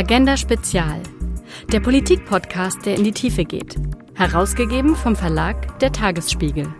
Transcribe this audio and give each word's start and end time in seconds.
Agenda 0.00 0.38
Spezial, 0.38 1.02
der 1.70 1.80
Politik-Podcast, 1.80 2.86
der 2.86 2.94
in 2.94 3.04
die 3.04 3.12
Tiefe 3.12 3.44
geht. 3.44 3.76
Herausgegeben 4.14 4.96
vom 4.96 5.14
Verlag 5.14 5.78
Der 5.80 5.92
Tagesspiegel. 5.92 6.72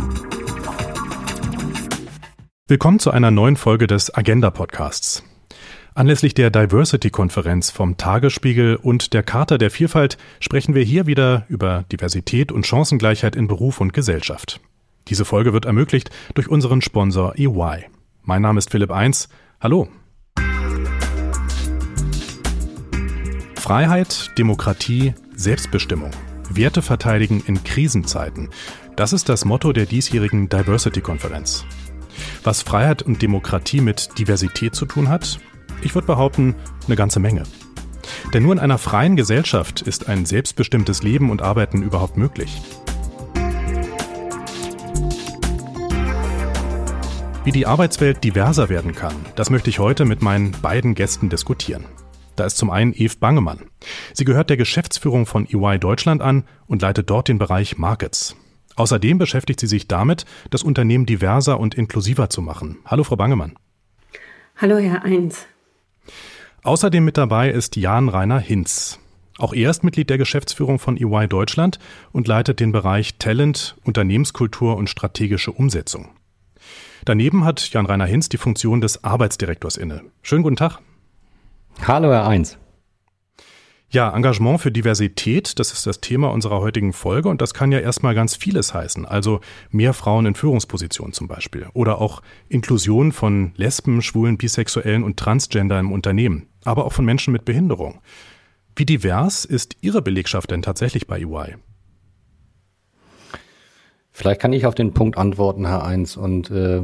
Willkommen 2.67 2.99
zu 2.99 3.11
einer 3.11 3.31
neuen 3.31 3.57
Folge 3.57 3.87
des 3.87 4.15
Agenda 4.15 4.51
Podcasts. 4.51 5.23
Anlässlich 5.95 6.33
der 6.33 6.49
Diversity-Konferenz 6.49 7.71
vom 7.71 7.99
Tagesspiegel 7.99 8.77
und 8.77 9.13
der 9.13 9.23
Charta 9.23 9.59
der 9.59 9.71
Vielfalt 9.71 10.17
sprechen 10.41 10.75
wir 10.75 10.83
hier 10.83 11.07
wieder 11.07 11.45
über 11.51 11.85
Diversität 11.93 12.51
und 12.51 12.67
Chancengleichheit 12.67 13.37
in 13.37 13.49
Beruf 13.49 13.83
und 13.83 13.93
Gesellschaft. 13.93 14.63
Diese 15.09 15.27
Folge 15.27 15.53
wird 15.53 15.67
ermöglicht 15.67 16.09
durch 16.33 16.49
unseren 16.49 16.81
Sponsor 16.81 17.35
EY. 17.37 17.85
Mein 18.23 18.41
Name 18.41 18.57
ist 18.57 18.71
Philipp 18.71 18.91
Eins. 18.91 19.29
Hallo. 19.61 19.89
Freiheit, 23.61 24.31
Demokratie, 24.39 25.13
Selbstbestimmung. 25.37 26.11
Werte 26.49 26.81
verteidigen 26.81 27.43
in 27.47 27.63
Krisenzeiten. 27.63 28.49
Das 28.97 29.13
ist 29.13 29.29
das 29.29 29.45
Motto 29.45 29.75
der 29.75 29.85
diesjährigen 29.85 30.49
Diversity-Konferenz. 30.49 31.67
Was 32.43 32.63
Freiheit 32.63 33.03
und 33.03 33.21
Demokratie 33.21 33.83
mit 33.83 34.19
Diversität 34.19 34.75
zu 34.75 34.87
tun 34.87 35.11
hat? 35.11 35.41
Ich 35.83 35.95
würde 35.95 36.07
behaupten, 36.07 36.55
eine 36.87 36.97
ganze 36.97 37.21
Menge. 37.21 37.43
Denn 38.33 38.45
nur 38.45 38.55
in 38.55 38.59
einer 38.59 38.79
freien 38.79 39.15
Gesellschaft 39.15 39.83
ist 39.83 40.09
ein 40.09 40.25
selbstbestimmtes 40.25 41.03
Leben 41.03 41.31
und 41.31 41.43
Arbeiten 41.43 41.83
überhaupt 41.83 42.17
möglich. 42.17 42.63
Wie 47.45 47.53
die 47.53 47.67
Arbeitswelt 47.67 48.25
diverser 48.25 48.71
werden 48.71 48.95
kann, 48.95 49.15
das 49.37 49.51
möchte 49.51 49.69
ich 49.69 49.79
heute 49.79 50.07
mit 50.07 50.23
meinen 50.23 50.51
beiden 50.63 50.95
Gästen 50.95 51.29
diskutieren. 51.29 51.85
Da 52.41 52.47
ist 52.47 52.57
zum 52.57 52.71
einen 52.71 52.95
Eve 52.95 53.17
Bangemann. 53.21 53.67
Sie 54.15 54.25
gehört 54.25 54.49
der 54.49 54.57
Geschäftsführung 54.57 55.27
von 55.27 55.47
EY 55.47 55.79
Deutschland 55.79 56.23
an 56.23 56.45
und 56.67 56.81
leitet 56.81 57.11
dort 57.11 57.29
den 57.29 57.37
Bereich 57.37 57.77
Markets. 57.77 58.35
Außerdem 58.77 59.19
beschäftigt 59.19 59.61
sie 59.61 59.67
sich 59.67 59.89
damit, 59.89 60.25
das 60.49 60.63
Unternehmen 60.63 61.05
diverser 61.05 61.61
und 61.61 61.75
inklusiver 61.75 62.31
zu 62.31 62.41
machen. 62.41 62.79
Hallo, 62.87 63.05
Frau 63.05 63.17
Bangemann. 63.17 63.59
Hallo, 64.57 64.79
Herr 64.79 65.05
Eins. 65.05 65.45
Außerdem 66.63 67.05
mit 67.05 67.19
dabei 67.19 67.51
ist 67.51 67.77
Jan 67.77 68.09
Rainer 68.09 68.39
Hinz. 68.39 68.99
Auch 69.37 69.53
er 69.53 69.69
ist 69.69 69.85
Mitglied 69.85 70.09
der 70.09 70.17
Geschäftsführung 70.17 70.79
von 70.79 70.97
EY 70.97 71.29
Deutschland 71.29 71.79
und 72.11 72.27
leitet 72.27 72.59
den 72.59 72.73
Bereich 72.73 73.19
Talent, 73.19 73.77
Unternehmenskultur 73.85 74.79
und 74.79 74.89
strategische 74.89 75.53
Umsetzung. 75.53 76.09
Daneben 77.05 77.45
hat 77.45 77.69
Jan 77.75 77.85
Rainer 77.85 78.07
Hinz 78.07 78.31
die 78.31 78.39
Funktion 78.39 78.81
des 78.81 79.05
Arbeitsdirektors 79.05 79.77
inne. 79.77 80.05
Schönen 80.23 80.43
guten 80.43 80.57
Tag. 80.57 80.79
Hallo, 81.87 82.13
Herr 82.13 82.27
Eins. 82.27 82.59
Ja, 83.89 84.15
Engagement 84.15 84.61
für 84.61 84.71
Diversität, 84.71 85.59
das 85.59 85.73
ist 85.73 85.87
das 85.87 86.01
Thema 86.01 86.31
unserer 86.31 86.61
heutigen 86.61 86.93
Folge 86.93 87.29
und 87.29 87.41
das 87.41 87.55
kann 87.55 87.73
ja 87.73 87.81
erstmal 87.81 88.15
ganz 88.15 88.37
vieles 88.37 88.73
heißen. 88.73 89.05
Also 89.05 89.41
mehr 89.71 89.95
Frauen 89.95 90.27
in 90.27 90.35
Führungspositionen 90.37 91.13
zum 91.13 91.27
Beispiel 91.27 91.67
oder 91.73 92.01
auch 92.01 92.23
Inklusion 92.49 93.11
von 93.11 93.53
Lesben, 93.57 94.03
Schwulen, 94.03 94.39
Bisexuellen 94.39 95.03
und 95.03 95.17
Transgender 95.17 95.81
im 95.81 95.91
Unternehmen, 95.91 96.47
aber 96.65 96.85
auch 96.85 96.93
von 96.93 97.05
Menschen 97.05 97.33
mit 97.33 97.45
Behinderung. 97.45 98.01
Wie 98.77 98.87
divers 98.87 99.45
ist 99.45 99.77
Ihre 99.81 100.03
Belegschaft 100.03 100.53
denn 100.53 100.63
tatsächlich 100.63 101.09
bei 101.09 101.19
EY? 101.19 101.57
Vielleicht 104.21 104.43
kann 104.43 104.53
ich 104.53 104.67
auf 104.67 104.75
den 104.75 104.93
Punkt 104.93 105.17
antworten, 105.17 105.67
Herr 105.67 105.83
Eins. 105.83 106.19
Und 106.19 106.51
äh, 106.51 106.83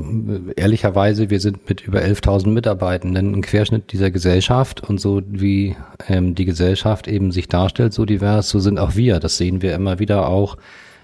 ehrlicherweise, 0.57 1.29
wir 1.29 1.39
sind 1.39 1.69
mit 1.69 1.83
über 1.83 1.99
11.000 1.99 2.49
Mitarbeitenden 2.49 3.35
ein 3.35 3.43
Querschnitt 3.43 3.93
dieser 3.93 4.11
Gesellschaft. 4.11 4.89
Und 4.89 5.03
so 5.03 5.21
wie 5.27 5.77
ähm, 6.09 6.35
die 6.35 6.47
Gesellschaft 6.47 7.07
eben 7.07 7.33
sich 7.33 7.49
darstellt, 7.49 7.93
so 7.93 8.07
divers, 8.07 8.49
so 8.49 8.59
sind 8.59 8.79
auch 8.79 8.97
wir. 8.97 9.21
Das 9.21 9.37
sehen 9.37 9.61
wir 9.61 9.75
immer 9.75 9.99
wieder 9.99 10.31
auch 10.31 10.57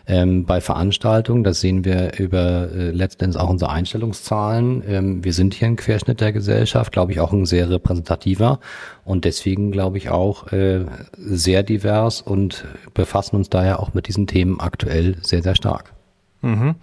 ähm, 0.07 0.47
bei 0.47 0.63
Veranstaltungen. 0.63 1.45
Das 1.45 1.61
sehen 1.61 1.85
wir 1.85 2.19
über 2.19 2.71
äh, 2.73 2.93
letztendlich 2.93 3.39
auch 3.39 3.51
unsere 3.51 3.71
Einstellungszahlen. 3.71 4.83
Ähm, 4.89 5.25
wir 5.25 5.35
sind 5.35 5.53
hier 5.53 5.69
ein 5.69 5.77
Querschnitt 5.77 6.23
der 6.23 6.33
Gesellschaft, 6.33 6.93
glaube 6.93 7.13
ich, 7.13 7.21
auch 7.21 7.35
ein 7.35 7.45
sehr 7.45 7.69
repräsentativer 7.69 8.59
und 9.05 9.27
deswegen, 9.27 9.71
glaube 9.71 9.99
ich, 9.99 10.09
auch 10.09 10.51
äh, 10.51 10.87
sehr 11.19 11.63
divers 11.63 12.23
und 12.23 12.65
befassen 12.95 13.37
uns 13.37 13.51
daher 13.51 13.81
auch 13.81 13.93
mit 13.93 14.09
diesen 14.09 14.27
Themen 14.27 14.61
aktuell 14.61 15.17
sehr, 15.21 15.43
sehr 15.43 15.57
stark. 15.57 15.93
Mhm. 16.43 16.77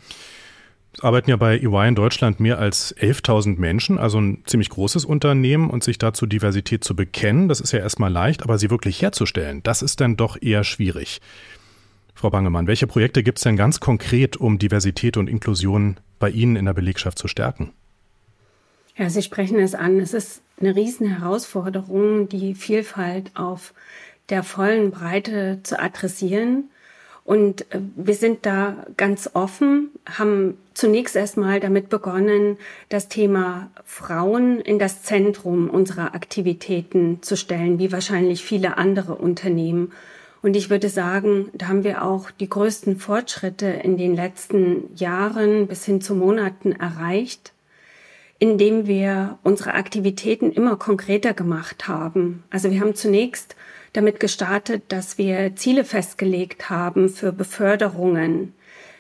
Es 0.92 1.02
arbeiten 1.02 1.30
ja 1.30 1.38
bei 1.38 1.60
EY 1.60 1.88
in 1.88 1.96
Deutschland 1.96 2.40
mehr 2.40 2.58
als 2.58 2.96
11.000 2.98 3.60
Menschen, 3.60 4.00
also 4.00 4.20
ein 4.20 4.44
ziemlich 4.46 4.70
großes 4.70 5.06
Unternehmen 5.06 5.70
und 5.70 5.84
sich 5.84 5.98
dazu 6.00 6.26
Diversität 6.26 6.84
zu 6.84 6.96
bekennen, 6.96 7.48
das 7.48 7.62
ist 7.62 7.72
ja 7.72 7.80
erstmal 7.80 8.12
leicht, 8.12 8.42
aber 8.44 8.58
sie 8.58 8.72
wirklich 8.72 9.02
herzustellen, 9.02 9.62
das 9.64 9.82
ist 9.82 10.02
dann 10.02 10.18
doch 10.18 10.42
eher 10.42 10.64
schwierig. 10.64 11.22
Frau 12.16 12.32
Bangemann, 12.32 12.68
welche 12.68 12.88
Projekte 12.88 13.24
gibt 13.24 13.38
es 13.38 13.44
denn 13.44 13.56
ganz 13.56 13.80
konkret, 13.80 14.36
um 14.36 14.60
Diversität 14.60 15.16
und 15.16 15.30
Inklusion 15.30 15.98
bei 16.20 16.30
Ihnen 16.30 16.58
in 16.58 16.66
der 16.66 16.74
Belegschaft 16.74 17.18
zu 17.18 17.30
stärken? 17.30 17.72
Ja, 18.98 19.10
Sie 19.10 19.22
sprechen 19.22 19.58
es 19.60 19.74
an. 19.74 20.00
Es 20.02 20.14
ist 20.14 20.42
eine 20.60 20.76
riesen 20.76 21.08
Herausforderung, 21.08 22.28
die 22.28 22.56
Vielfalt 22.56 23.32
auf 23.36 23.74
der 24.28 24.44
vollen 24.44 24.92
Breite 24.92 25.62
zu 25.64 25.80
adressieren. 25.80 26.70
Und 27.30 27.72
äh, 27.72 27.80
wir 27.96 28.16
sind 28.16 28.48
da 28.48 28.88
ganz 28.98 29.30
offen, 29.36 29.92
haben 30.18 30.58
zunächst 30.74 31.16
erstmal 31.16 31.60
damit 31.60 31.88
begonnen, 31.90 32.58
das 32.90 33.08
Thema 33.08 33.70
Frauen 33.86 34.60
in 34.60 34.80
das 34.80 35.04
Zentrum 35.04 35.70
unserer 35.70 36.16
Aktivitäten 36.16 37.22
zu 37.22 37.38
stellen, 37.38 37.78
wie 37.78 37.92
wahrscheinlich 37.92 38.44
viele 38.44 38.78
andere 38.80 39.14
Unternehmen. 39.14 39.92
Und 40.42 40.56
ich 40.56 40.72
würde 40.72 40.90
sagen, 40.90 41.50
da 41.54 41.68
haben 41.68 41.84
wir 41.84 42.04
auch 42.04 42.32
die 42.32 42.50
größten 42.50 42.98
Fortschritte 42.98 43.68
in 43.68 43.96
den 43.96 44.16
letzten 44.16 44.90
Jahren 44.96 45.68
bis 45.68 45.86
hin 45.86 46.02
zu 46.02 46.16
Monaten 46.16 46.72
erreicht, 46.72 47.54
indem 48.40 48.88
wir 48.88 49.38
unsere 49.44 49.76
Aktivitäten 49.76 50.52
immer 50.52 50.78
konkreter 50.78 51.36
gemacht 51.36 51.88
haben. 51.88 52.44
Also 52.50 52.72
wir 52.72 52.80
haben 52.80 52.96
zunächst 52.96 53.56
damit 53.94 54.20
gestartet, 54.20 54.84
dass 54.90 55.18
wir 55.18 55.56
Ziele 55.56 55.84
festgelegt 55.84 56.70
haben 56.70 57.10
für 57.10 57.32
Beförderungen. 57.32 58.54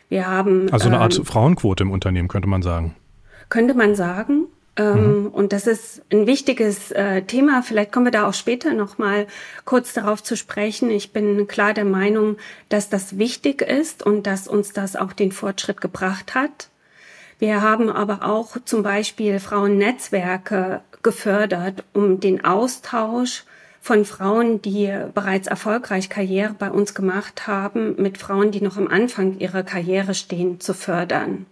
Wir 0.09 0.27
haben 0.27 0.71
also 0.71 0.87
eine 0.87 0.99
Art 0.99 1.17
ähm, 1.17 1.25
Frauenquote 1.25 1.83
im 1.83 1.91
Unternehmen 1.91 2.27
könnte 2.27 2.47
man 2.47 2.61
sagen. 2.61 2.95
Könnte 3.49 3.73
man 3.73 3.95
sagen. 3.95 4.47
Ähm, 4.75 5.23
mhm. 5.23 5.27
Und 5.27 5.53
das 5.53 5.67
ist 5.67 6.01
ein 6.11 6.25
wichtiges 6.25 6.91
äh, 6.91 7.21
Thema. 7.23 7.61
Vielleicht 7.61 7.91
kommen 7.91 8.05
wir 8.05 8.11
da 8.11 8.27
auch 8.27 8.33
später 8.33 8.73
noch 8.73 8.97
mal 8.97 9.27
kurz 9.65 9.93
darauf 9.93 10.23
zu 10.23 10.35
sprechen. 10.35 10.89
Ich 10.89 11.11
bin 11.11 11.47
klar 11.47 11.73
der 11.73 11.85
Meinung, 11.85 12.37
dass 12.69 12.89
das 12.89 13.17
wichtig 13.17 13.61
ist 13.61 14.03
und 14.03 14.25
dass 14.25 14.47
uns 14.47 14.73
das 14.73 14.95
auch 14.95 15.13
den 15.13 15.31
Fortschritt 15.31 15.81
gebracht 15.81 16.33
hat. 16.33 16.69
Wir 17.39 17.61
haben 17.61 17.89
aber 17.89 18.25
auch 18.25 18.57
zum 18.65 18.83
Beispiel 18.83 19.39
Frauennetzwerke 19.39 20.81
gefördert, 21.03 21.83
um 21.93 22.19
den 22.19 22.43
Austausch 22.43 23.45
von 23.81 24.05
Frauen, 24.05 24.61
die 24.61 24.93
bereits 25.13 25.47
erfolgreich 25.47 26.09
Karriere 26.09 26.55
bei 26.57 26.69
uns 26.69 26.93
gemacht 26.93 27.47
haben, 27.47 27.95
mit 27.97 28.17
Frauen, 28.17 28.51
die 28.51 28.61
noch 28.61 28.77
am 28.77 28.87
Anfang 28.87 29.39
ihrer 29.39 29.63
Karriere 29.63 30.13
stehen, 30.13 30.59
zu 30.59 30.73
fördern. 30.73 31.45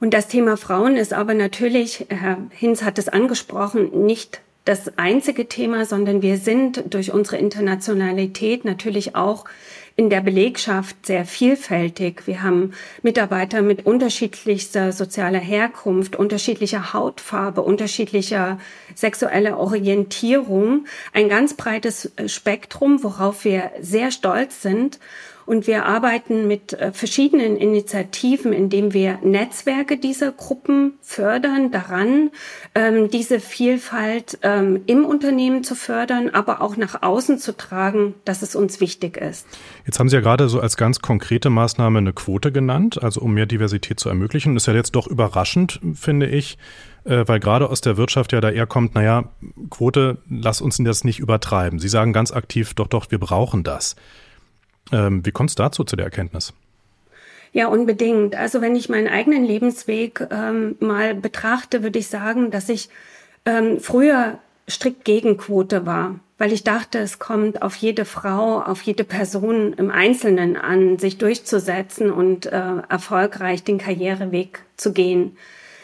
Und 0.00 0.14
das 0.14 0.28
Thema 0.28 0.56
Frauen 0.56 0.96
ist 0.96 1.12
aber 1.12 1.34
natürlich, 1.34 2.06
Herr 2.08 2.38
Hinz 2.50 2.82
hat 2.82 2.98
es 2.98 3.08
angesprochen, 3.08 4.06
nicht 4.06 4.40
das 4.64 4.96
einzige 4.98 5.46
Thema, 5.46 5.84
sondern 5.84 6.22
wir 6.22 6.38
sind 6.38 6.84
durch 6.92 7.12
unsere 7.12 7.36
Internationalität 7.36 8.64
natürlich 8.64 9.14
auch 9.16 9.44
in 10.00 10.08
der 10.08 10.22
Belegschaft 10.22 11.04
sehr 11.04 11.26
vielfältig. 11.26 12.26
Wir 12.26 12.42
haben 12.42 12.72
Mitarbeiter 13.02 13.60
mit 13.60 13.84
unterschiedlichster 13.84 14.92
sozialer 14.92 15.40
Herkunft, 15.40 16.16
unterschiedlicher 16.16 16.94
Hautfarbe, 16.94 17.60
unterschiedlicher 17.60 18.58
sexueller 18.94 19.58
Orientierung. 19.58 20.86
Ein 21.12 21.28
ganz 21.28 21.52
breites 21.52 22.12
Spektrum, 22.24 23.02
worauf 23.02 23.44
wir 23.44 23.72
sehr 23.82 24.10
stolz 24.10 24.62
sind. 24.62 24.98
Und 25.50 25.66
wir 25.66 25.84
arbeiten 25.84 26.46
mit 26.46 26.74
äh, 26.74 26.92
verschiedenen 26.92 27.56
Initiativen, 27.56 28.52
indem 28.52 28.92
wir 28.92 29.18
Netzwerke 29.24 29.96
dieser 29.96 30.30
Gruppen 30.30 30.92
fördern, 31.02 31.72
daran, 31.72 32.30
ähm, 32.76 33.10
diese 33.10 33.40
Vielfalt 33.40 34.38
ähm, 34.42 34.82
im 34.86 35.04
Unternehmen 35.04 35.64
zu 35.64 35.74
fördern, 35.74 36.30
aber 36.30 36.62
auch 36.62 36.76
nach 36.76 37.02
außen 37.02 37.38
zu 37.38 37.56
tragen, 37.56 38.14
dass 38.24 38.42
es 38.42 38.54
uns 38.54 38.80
wichtig 38.80 39.16
ist. 39.16 39.44
Jetzt 39.86 39.98
haben 39.98 40.08
Sie 40.08 40.14
ja 40.14 40.22
gerade 40.22 40.48
so 40.48 40.60
als 40.60 40.76
ganz 40.76 41.00
konkrete 41.00 41.50
Maßnahme 41.50 41.98
eine 41.98 42.12
Quote 42.12 42.52
genannt, 42.52 43.02
also 43.02 43.20
um 43.20 43.34
mehr 43.34 43.46
Diversität 43.46 43.98
zu 43.98 44.08
ermöglichen. 44.08 44.54
Das 44.54 44.62
ist 44.62 44.66
ja 44.68 44.74
jetzt 44.74 44.92
doch 44.92 45.08
überraschend, 45.08 45.80
finde 45.94 46.26
ich, 46.26 46.58
äh, 47.02 47.24
weil 47.26 47.40
gerade 47.40 47.70
aus 47.70 47.80
der 47.80 47.96
Wirtschaft 47.96 48.32
ja 48.32 48.40
da 48.40 48.50
eher 48.50 48.68
kommt, 48.68 48.94
naja, 48.94 49.24
Quote, 49.68 50.18
lass 50.30 50.60
uns 50.60 50.78
das 50.78 51.02
nicht 51.02 51.18
übertreiben. 51.18 51.80
Sie 51.80 51.88
sagen 51.88 52.12
ganz 52.12 52.30
aktiv, 52.30 52.74
doch, 52.74 52.86
doch, 52.86 53.10
wir 53.10 53.18
brauchen 53.18 53.64
das. 53.64 53.96
Ähm, 54.92 55.24
wie 55.24 55.30
kommt 55.30 55.50
es 55.50 55.56
dazu, 55.56 55.84
zu 55.84 55.96
der 55.96 56.06
Erkenntnis? 56.06 56.52
Ja, 57.52 57.66
unbedingt. 57.66 58.36
Also 58.36 58.60
wenn 58.60 58.76
ich 58.76 58.88
meinen 58.88 59.08
eigenen 59.08 59.44
Lebensweg 59.44 60.26
ähm, 60.30 60.76
mal 60.78 61.14
betrachte, 61.14 61.82
würde 61.82 61.98
ich 61.98 62.06
sagen, 62.06 62.50
dass 62.50 62.68
ich 62.68 62.88
ähm, 63.44 63.80
früher 63.80 64.38
strikt 64.68 65.04
gegen 65.04 65.36
Quote 65.36 65.84
war, 65.84 66.20
weil 66.38 66.52
ich 66.52 66.62
dachte, 66.62 66.98
es 66.98 67.18
kommt 67.18 67.62
auf 67.62 67.74
jede 67.74 68.04
Frau, 68.04 68.60
auf 68.60 68.82
jede 68.82 69.02
Person 69.02 69.72
im 69.72 69.90
Einzelnen 69.90 70.56
an, 70.56 70.98
sich 70.98 71.18
durchzusetzen 71.18 72.12
und 72.12 72.46
äh, 72.46 72.82
erfolgreich 72.88 73.64
den 73.64 73.78
Karriereweg 73.78 74.60
zu 74.76 74.92
gehen. 74.92 75.36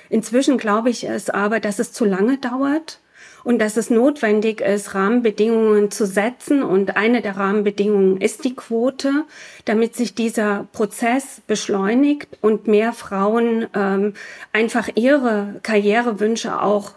Inzwischen 0.08 0.56
glaube 0.56 0.91
ich 0.91 1.05
es 1.05 1.31
aber, 1.31 1.58
dass 1.58 1.81
es 1.81 1.93
zu 1.93 2.05
lange 2.05 2.38
dauert 2.38 3.00
und 3.46 3.60
dass 3.60 3.76
es 3.76 3.90
notwendig 3.90 4.60
ist, 4.60 4.96
Rahmenbedingungen 4.96 5.93
zu 5.93 6.04
setzen. 6.04 6.64
Und 6.64 6.96
eine 6.96 7.22
der 7.22 7.37
Rahmenbedingungen 7.37 8.20
ist 8.20 8.44
die 8.44 8.56
Quote, 8.56 9.25
damit 9.64 9.94
sich 9.94 10.16
dieser 10.16 10.66
Prozess 10.72 11.43
beschleunigt 11.46 12.26
und 12.40 12.66
mehr 12.66 12.93
Frauen 12.93 13.66
ähm, 13.72 14.14
einfach 14.52 14.88
ihre 14.96 15.60
Karrierewünsche 15.62 16.60
auch 16.60 16.94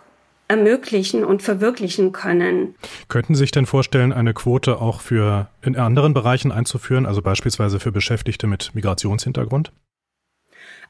ermöglichen 0.47 1.23
und 1.23 1.43
verwirklichen 1.43 2.13
können. 2.13 2.73
Könnten 3.09 3.35
Sie 3.35 3.41
sich 3.41 3.51
denn 3.51 3.67
vorstellen, 3.67 4.11
eine 4.11 4.33
Quote 4.33 4.81
auch 4.81 5.01
für 5.01 5.49
in 5.61 5.75
anderen 5.75 6.15
Bereichen 6.15 6.51
einzuführen, 6.51 7.05
also 7.05 7.21
beispielsweise 7.21 7.79
für 7.79 7.91
Beschäftigte 7.91 8.47
mit 8.47 8.71
Migrationshintergrund? 8.73 9.71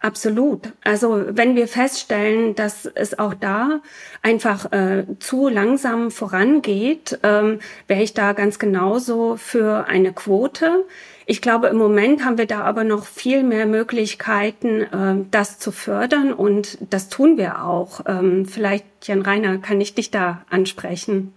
Absolut. 0.01 0.71
Also 0.85 1.25
wenn 1.27 1.57
wir 1.57 1.67
feststellen, 1.67 2.55
dass 2.55 2.85
es 2.85 3.19
auch 3.19 3.33
da 3.33 3.81
einfach 4.21 4.71
äh, 4.71 5.03
zu 5.19 5.49
langsam 5.49 6.09
vorangeht, 6.09 7.19
ähm, 7.23 7.59
wäre 7.87 8.01
ich 8.01 8.13
da 8.13 8.31
ganz 8.31 8.59
genauso 8.59 9.35
für 9.35 9.87
eine 9.87 10.13
Quote. 10.13 10.85
Ich 11.25 11.41
glaube, 11.41 11.67
im 11.67 11.77
Moment 11.77 12.23
haben 12.23 12.37
wir 12.37 12.47
da 12.47 12.61
aber 12.61 12.85
noch 12.85 13.05
viel 13.05 13.43
mehr 13.43 13.65
Möglichkeiten, 13.65 14.83
äh, 14.83 15.25
das 15.31 15.59
zu 15.59 15.73
fördern 15.73 16.31
und 16.31 16.77
das 16.89 17.09
tun 17.09 17.37
wir 17.37 17.65
auch. 17.65 17.99
Ähm, 18.07 18.45
vielleicht, 18.45 18.85
Jan 19.03 19.21
Reiner, 19.21 19.57
kann 19.57 19.81
ich 19.81 19.95
dich 19.95 20.11
da 20.11 20.45
ansprechen? 20.49 21.33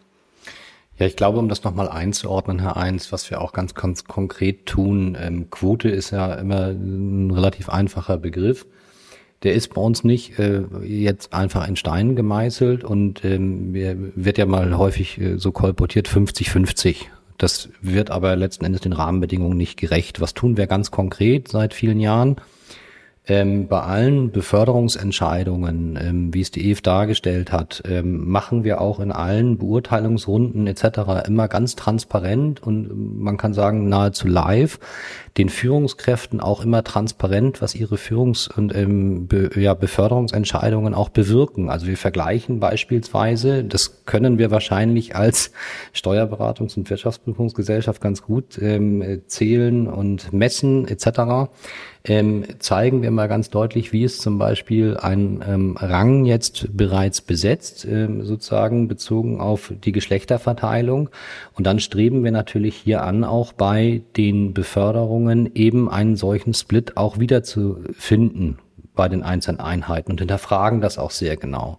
Ja, 0.98 1.06
ich 1.06 1.16
glaube, 1.16 1.38
um 1.38 1.48
das 1.48 1.64
nochmal 1.64 1.88
einzuordnen, 1.88 2.60
Herr 2.60 2.76
Eins, 2.76 3.12
was 3.12 3.30
wir 3.30 3.40
auch 3.40 3.52
ganz, 3.52 3.74
ganz 3.74 4.04
konkret 4.04 4.66
tun, 4.66 5.16
ähm, 5.20 5.50
Quote 5.50 5.88
ist 5.88 6.10
ja 6.10 6.34
immer 6.34 6.68
ein 6.68 7.30
relativ 7.30 7.68
einfacher 7.68 8.18
Begriff. 8.18 8.66
Der 9.42 9.54
ist 9.54 9.74
bei 9.74 9.80
uns 9.80 10.04
nicht 10.04 10.38
äh, 10.38 10.62
jetzt 10.84 11.32
einfach 11.32 11.66
in 11.66 11.76
Stein 11.76 12.14
gemeißelt 12.14 12.84
und 12.84 13.24
ähm, 13.24 13.74
wird 14.14 14.38
ja 14.38 14.46
mal 14.46 14.76
häufig 14.78 15.20
äh, 15.20 15.38
so 15.38 15.50
kolportiert 15.50 16.08
50-50. 16.08 17.06
Das 17.38 17.70
wird 17.80 18.10
aber 18.10 18.36
letzten 18.36 18.64
Endes 18.64 18.82
den 18.82 18.92
Rahmenbedingungen 18.92 19.56
nicht 19.56 19.76
gerecht. 19.76 20.20
Was 20.20 20.34
tun 20.34 20.56
wir 20.56 20.68
ganz 20.68 20.92
konkret 20.92 21.48
seit 21.48 21.74
vielen 21.74 21.98
Jahren? 21.98 22.36
Ähm, 23.28 23.68
bei 23.68 23.80
allen 23.80 24.32
Beförderungsentscheidungen, 24.32 25.96
ähm, 25.96 26.34
wie 26.34 26.40
es 26.40 26.50
die 26.50 26.72
EF 26.72 26.80
dargestellt 26.82 27.52
hat, 27.52 27.80
ähm, 27.88 28.28
machen 28.28 28.64
wir 28.64 28.80
auch 28.80 28.98
in 28.98 29.12
allen 29.12 29.58
Beurteilungsrunden 29.58 30.66
etc. 30.66 31.28
immer 31.28 31.46
ganz 31.46 31.76
transparent 31.76 32.60
und 32.64 33.22
man 33.22 33.36
kann 33.36 33.54
sagen 33.54 33.88
nahezu 33.88 34.26
live 34.26 34.80
den 35.38 35.50
Führungskräften 35.50 36.40
auch 36.40 36.64
immer 36.64 36.82
transparent, 36.82 37.62
was 37.62 37.76
ihre 37.76 37.94
Führungs- 37.94 38.50
und 38.52 38.74
ähm, 38.74 39.28
Be 39.28 39.50
ja, 39.54 39.74
Beförderungsentscheidungen 39.74 40.92
auch 40.92 41.08
bewirken. 41.08 41.70
Also 41.70 41.86
wir 41.86 41.96
vergleichen 41.96 42.58
beispielsweise, 42.58 43.62
das 43.62 44.04
können 44.04 44.38
wir 44.38 44.50
wahrscheinlich 44.50 45.14
als 45.14 45.52
Steuerberatungs- 45.94 46.76
und 46.76 46.90
Wirtschaftsprüfungsgesellschaft 46.90 48.00
ganz 48.00 48.20
gut 48.22 48.58
ähm, 48.60 49.22
zählen 49.28 49.86
und 49.86 50.32
messen 50.32 50.88
etc 50.88 51.50
ähm, 52.04 52.44
zeigen 52.58 53.02
wir 53.02 53.10
mal 53.10 53.28
ganz 53.28 53.50
deutlich, 53.50 53.92
wie 53.92 54.02
es 54.02 54.18
zum 54.18 54.38
Beispiel 54.38 54.96
ein 54.96 55.42
ähm, 55.46 55.76
Rang 55.78 56.24
jetzt 56.24 56.76
bereits 56.76 57.20
besetzt, 57.20 57.84
ähm, 57.84 58.24
sozusagen 58.24 58.88
bezogen 58.88 59.40
auf 59.40 59.72
die 59.84 59.92
Geschlechterverteilung. 59.92 61.10
Und 61.54 61.66
dann 61.66 61.78
streben 61.78 62.24
wir 62.24 62.32
natürlich 62.32 62.76
hier 62.76 63.04
an, 63.04 63.22
auch 63.22 63.52
bei 63.52 64.02
den 64.16 64.52
Beförderungen 64.52 65.54
eben 65.54 65.88
einen 65.88 66.16
solchen 66.16 66.54
Split 66.54 66.96
auch 66.96 67.20
wieder 67.20 67.44
zu 67.44 67.78
finden 67.92 68.58
bei 68.94 69.08
den 69.08 69.22
einzelnen 69.22 69.60
Einheiten 69.60 70.10
und 70.10 70.18
hinterfragen 70.18 70.80
das 70.80 70.98
auch 70.98 71.12
sehr 71.12 71.36
genau. 71.36 71.78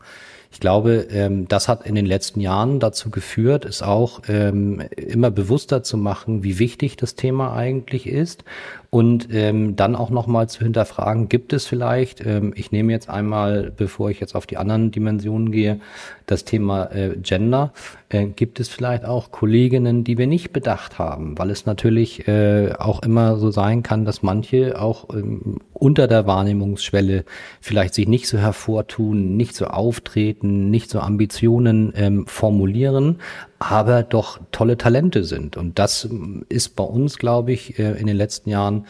Ich 0.52 0.60
glaube, 0.60 1.08
ähm, 1.10 1.48
das 1.48 1.68
hat 1.68 1.86
in 1.86 1.96
den 1.96 2.06
letzten 2.06 2.40
Jahren 2.40 2.80
dazu 2.80 3.10
geführt, 3.10 3.66
es 3.66 3.82
auch 3.82 4.22
ähm, 4.28 4.84
immer 4.96 5.32
bewusster 5.32 5.84
zu 5.84 5.98
machen, 5.98 6.44
wie 6.44 6.60
wichtig 6.60 6.96
das 6.96 7.16
Thema 7.16 7.56
eigentlich 7.56 8.08
ist 8.08 8.44
und 8.94 9.30
ähm, 9.32 9.76
dann 9.76 9.96
auch 9.96 10.12
nochmal 10.12 10.48
zu 10.50 10.64
hinterfragen, 10.64 11.28
gibt 11.28 11.52
es 11.52 11.66
vielleicht, 11.66 12.24
ähm, 12.24 12.54
ich 12.56 12.72
nehme 12.72 12.92
jetzt 12.92 13.10
einmal, 13.10 13.74
bevor 13.76 14.12
ich 14.12 14.20
jetzt 14.20 14.36
auf 14.36 14.46
die 14.46 14.58
anderen 14.58 14.92
Dimensionen 14.92 15.52
gehe, 15.52 15.80
das 16.28 16.46
Thema 16.46 16.92
äh, 16.92 17.18
Gender, 17.18 17.74
äh, 18.10 18.28
gibt 18.28 18.60
es 18.60 18.70
vielleicht 18.70 19.04
auch 19.04 19.32
Kolleginnen, 19.32 20.04
die 20.04 20.20
wir 20.20 20.28
nicht 20.28 20.54
bedacht 20.54 21.00
haben, 21.00 21.40
weil 21.40 21.50
es 21.50 21.66
natürlich 21.66 22.28
äh, 22.28 22.74
auch 22.78 23.02
immer 23.02 23.38
so 23.38 23.50
sein 23.50 23.82
kann, 23.82 24.06
dass 24.06 24.22
manche 24.22 24.80
auch 24.80 25.10
ähm, 25.10 25.58
unter 25.74 26.08
der 26.08 26.28
Wahrnehmungsschwelle 26.28 27.26
vielleicht 27.62 27.96
sich 27.96 28.08
nicht 28.08 28.28
so 28.28 28.38
hervortun, 28.38 29.36
nicht 29.36 29.56
so 29.56 29.66
auftreten, 29.66 30.70
nicht 30.70 30.92
so 30.92 31.00
Ambitionen 31.00 31.94
ähm, 31.96 32.28
formulieren, 32.28 33.18
aber 33.70 34.04
doch 34.04 34.40
tolle 34.52 34.78
Talente 34.78 35.24
sind. 35.24 35.58
Und 35.58 35.80
das 35.80 36.08
ist 36.50 36.76
bei 36.76 36.84
uns, 36.84 37.18
glaube 37.18 37.52
ich, 37.52 37.80
äh, 37.80 37.94
in 38.00 38.08
den 38.08 38.18
letzten 38.18 38.50
Jahren 38.50 38.86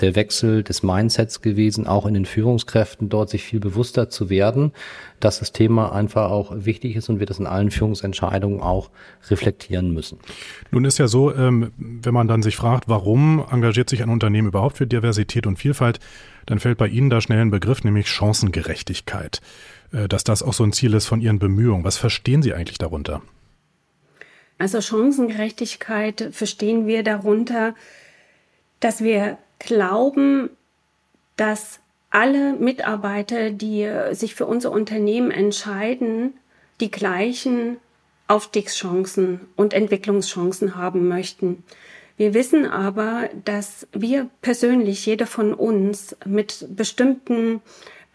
der 0.00 0.14
Wechsel 0.14 0.62
des 0.62 0.82
Mindsets 0.82 1.40
gewesen, 1.40 1.86
auch 1.86 2.04
in 2.04 2.12
den 2.12 2.26
Führungskräften 2.26 3.08
dort 3.08 3.30
sich 3.30 3.44
viel 3.44 3.60
bewusster 3.60 4.10
zu 4.10 4.28
werden, 4.28 4.72
dass 5.20 5.38
das 5.38 5.52
Thema 5.52 5.92
einfach 5.92 6.30
auch 6.30 6.52
wichtig 6.54 6.96
ist 6.96 7.08
und 7.08 7.18
wir 7.18 7.26
das 7.26 7.38
in 7.38 7.46
allen 7.46 7.70
Führungsentscheidungen 7.70 8.60
auch 8.60 8.90
reflektieren 9.30 9.92
müssen. 9.94 10.18
Nun 10.70 10.84
ist 10.84 10.98
ja 10.98 11.08
so, 11.08 11.34
ähm, 11.34 11.72
wenn 11.78 12.12
man 12.12 12.28
dann 12.28 12.42
sich 12.42 12.56
fragt, 12.56 12.88
warum 12.88 13.42
engagiert 13.50 13.88
sich 13.88 14.02
ein 14.02 14.10
Unternehmen 14.10 14.48
überhaupt 14.48 14.76
für 14.76 14.86
Diversität 14.86 15.46
und 15.46 15.58
Vielfalt, 15.58 15.98
dann 16.44 16.58
fällt 16.58 16.76
bei 16.76 16.88
Ihnen 16.88 17.08
da 17.08 17.22
schnell 17.22 17.40
ein 17.40 17.50
Begriff, 17.50 17.82
nämlich 17.82 18.08
Chancengerechtigkeit. 18.08 19.40
Äh, 19.92 20.08
dass 20.08 20.24
das 20.24 20.42
auch 20.42 20.52
so 20.52 20.64
ein 20.64 20.72
Ziel 20.72 20.94
ist 20.94 21.06
von 21.06 21.20
Ihren 21.20 21.38
Bemühungen. 21.38 21.84
Was 21.84 21.96
verstehen 21.96 22.42
Sie 22.42 22.52
eigentlich 22.52 22.78
darunter? 22.78 23.22
Also 24.58 24.80
Chancengerechtigkeit 24.80 26.28
verstehen 26.32 26.86
wir 26.86 27.02
darunter, 27.02 27.74
dass 28.80 29.02
wir 29.02 29.38
glauben, 29.58 30.50
dass 31.36 31.80
alle 32.10 32.54
Mitarbeiter, 32.54 33.50
die 33.50 33.90
sich 34.12 34.34
für 34.34 34.46
unser 34.46 34.70
Unternehmen 34.70 35.30
entscheiden, 35.30 36.34
die 36.80 36.90
gleichen 36.90 37.76
Aufstiegschancen 38.28 39.40
und 39.56 39.72
Entwicklungschancen 39.72 40.76
haben 40.76 41.08
möchten. 41.08 41.62
Wir 42.16 42.32
wissen 42.32 42.66
aber, 42.66 43.28
dass 43.44 43.86
wir 43.92 44.30
persönlich, 44.40 45.04
jeder 45.04 45.26
von 45.26 45.52
uns, 45.52 46.16
mit 46.24 46.66
bestimmten 46.74 47.60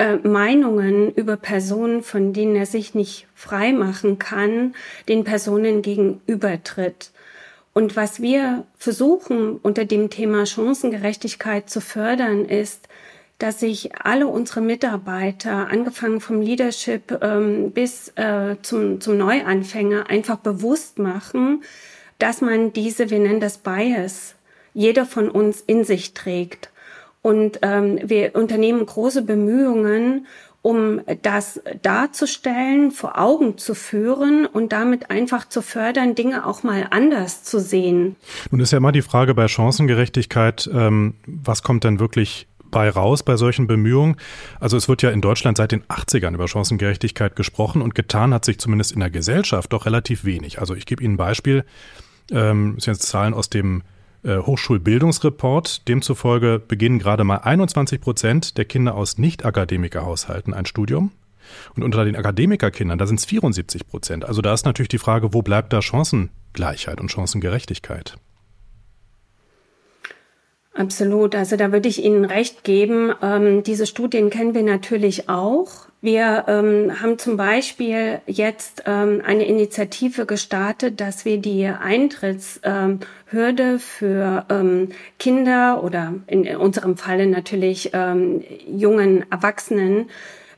äh, 0.01 0.17
Meinungen 0.27 1.13
über 1.13 1.37
Personen, 1.37 2.01
von 2.01 2.33
denen 2.33 2.55
er 2.55 2.65
sich 2.65 2.95
nicht 2.95 3.27
frei 3.35 3.71
machen 3.71 4.17
kann, 4.17 4.73
den 5.07 5.23
Personen 5.23 5.83
gegenübertritt. 5.83 7.11
Und 7.73 7.95
was 7.95 8.19
wir 8.19 8.65
versuchen 8.77 9.57
unter 9.57 9.85
dem 9.85 10.09
Thema 10.09 10.47
Chancengerechtigkeit 10.47 11.69
zu 11.69 11.81
fördern, 11.81 12.45
ist, 12.45 12.87
dass 13.37 13.59
sich 13.59 13.95
alle 13.95 14.25
unsere 14.25 14.61
Mitarbeiter, 14.61 15.67
angefangen 15.67 16.19
vom 16.19 16.41
Leadership 16.41 17.19
ähm, 17.21 17.69
bis 17.69 18.09
äh, 18.15 18.55
zum, 18.63 19.01
zum 19.01 19.17
Neuanfänger, 19.17 20.09
einfach 20.09 20.37
bewusst 20.37 20.97
machen, 20.97 21.61
dass 22.17 22.41
man 22.41 22.73
diese, 22.73 23.11
wir 23.11 23.19
nennen 23.19 23.39
das 23.39 23.59
Bias, 23.59 24.33
jeder 24.73 25.05
von 25.05 25.29
uns 25.29 25.61
in 25.61 25.83
sich 25.83 26.15
trägt. 26.15 26.70
Und 27.21 27.59
ähm, 27.61 27.99
wir 28.03 28.35
unternehmen 28.35 28.85
große 28.85 29.21
Bemühungen, 29.21 30.25
um 30.63 31.01
das 31.23 31.59
darzustellen, 31.81 32.91
vor 32.91 33.19
Augen 33.19 33.57
zu 33.57 33.73
führen 33.73 34.45
und 34.45 34.71
damit 34.71 35.09
einfach 35.09 35.49
zu 35.49 35.61
fördern, 35.61 36.13
Dinge 36.13 36.45
auch 36.45 36.61
mal 36.63 36.87
anders 36.91 37.43
zu 37.43 37.59
sehen. 37.59 38.15
Nun 38.51 38.61
ist 38.61 38.71
ja 38.71 38.77
immer 38.77 38.91
die 38.91 39.01
Frage 39.01 39.33
bei 39.33 39.47
Chancengerechtigkeit, 39.47 40.69
ähm, 40.71 41.15
was 41.25 41.63
kommt 41.63 41.83
denn 41.83 41.99
wirklich 41.99 42.47
bei 42.69 42.89
raus 42.89 43.23
bei 43.23 43.37
solchen 43.37 43.67
Bemühungen? 43.67 44.17
Also 44.59 44.77
es 44.77 44.87
wird 44.87 45.01
ja 45.01 45.09
in 45.09 45.21
Deutschland 45.21 45.57
seit 45.57 45.71
den 45.71 45.83
80ern 45.83 46.33
über 46.33 46.47
Chancengerechtigkeit 46.47 47.35
gesprochen 47.35 47.81
und 47.81 47.95
getan 47.95 48.33
hat 48.33 48.45
sich 48.45 48.59
zumindest 48.59 48.93
in 48.93 48.99
der 48.99 49.09
Gesellschaft 49.09 49.73
doch 49.73 49.85
relativ 49.85 50.25
wenig. 50.25 50.59
Also 50.59 50.75
ich 50.75 50.85
gebe 50.85 51.03
Ihnen 51.03 51.15
ein 51.15 51.17
Beispiel, 51.17 51.65
ähm, 52.31 52.73
das 52.75 52.85
sind 52.85 52.93
jetzt 52.93 53.07
Zahlen 53.07 53.33
aus 53.33 53.49
dem 53.49 53.81
Hochschulbildungsreport. 54.25 55.87
Demzufolge 55.87 56.59
beginnen 56.59 56.99
gerade 56.99 57.23
mal 57.23 57.37
21 57.37 58.01
Prozent 58.01 58.57
der 58.57 58.65
Kinder 58.65 58.95
aus 58.95 59.17
Nicht-Akademikerhaushalten 59.17 60.53
ein 60.53 60.65
Studium. 60.65 61.11
Und 61.75 61.83
unter 61.83 62.05
den 62.05 62.15
Akademikerkindern, 62.15 62.97
da 62.97 63.07
sind 63.07 63.19
es 63.19 63.25
74 63.25 63.87
Prozent. 63.87 64.25
Also 64.25 64.41
da 64.41 64.53
ist 64.53 64.65
natürlich 64.65 64.89
die 64.89 64.99
Frage, 64.99 65.33
wo 65.33 65.41
bleibt 65.41 65.73
da 65.73 65.81
Chancengleichheit 65.81 67.01
und 67.01 67.11
Chancengerechtigkeit? 67.11 68.17
Absolut. 70.73 71.35
Also 71.35 71.57
da 71.57 71.71
würde 71.71 71.89
ich 71.89 72.03
Ihnen 72.03 72.23
recht 72.23 72.63
geben. 72.63 73.13
Ähm, 73.21 73.61
diese 73.63 73.85
Studien 73.85 74.29
kennen 74.29 74.53
wir 74.53 74.63
natürlich 74.63 75.27
auch. 75.27 75.87
Wir 76.03 76.45
ähm, 76.47 76.99
haben 77.01 77.19
zum 77.19 77.37
Beispiel 77.37 78.21
jetzt 78.25 78.83
ähm, 78.87 79.21
eine 79.23 79.45
Initiative 79.45 80.25
gestartet, 80.25 80.99
dass 80.99 81.25
wir 81.25 81.37
die 81.37 81.67
Eintrittshürde 81.67 83.01
ähm, 83.33 83.79
für 83.79 84.45
ähm, 84.49 84.89
Kinder 85.19 85.83
oder 85.83 86.15
in 86.25 86.47
unserem 86.55 86.97
Falle 86.97 87.27
natürlich 87.27 87.91
ähm, 87.93 88.41
jungen 88.65 89.29
Erwachsenen 89.29 90.09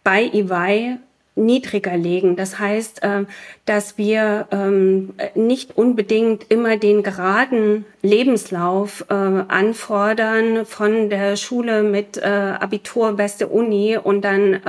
bei 0.03 0.23
EY 0.31 0.99
niedriger 1.35 1.97
legen. 1.97 2.35
Das 2.35 2.59
heißt, 2.59 3.03
äh, 3.03 3.25
dass 3.65 3.97
wir 3.97 4.47
ähm, 4.51 5.13
nicht 5.35 5.77
unbedingt 5.77 6.51
immer 6.51 6.77
den 6.77 7.01
geraden 7.01 7.85
Lebenslauf 8.01 9.05
äh, 9.09 9.13
anfordern 9.13 10.65
von 10.65 11.09
der 11.09 11.35
Schule 11.35 11.83
mit 11.83 12.17
äh, 12.17 12.21
Abitur, 12.23 13.13
beste 13.13 13.47
Uni 13.47 13.97
und 13.97 14.23
dann 14.23 14.61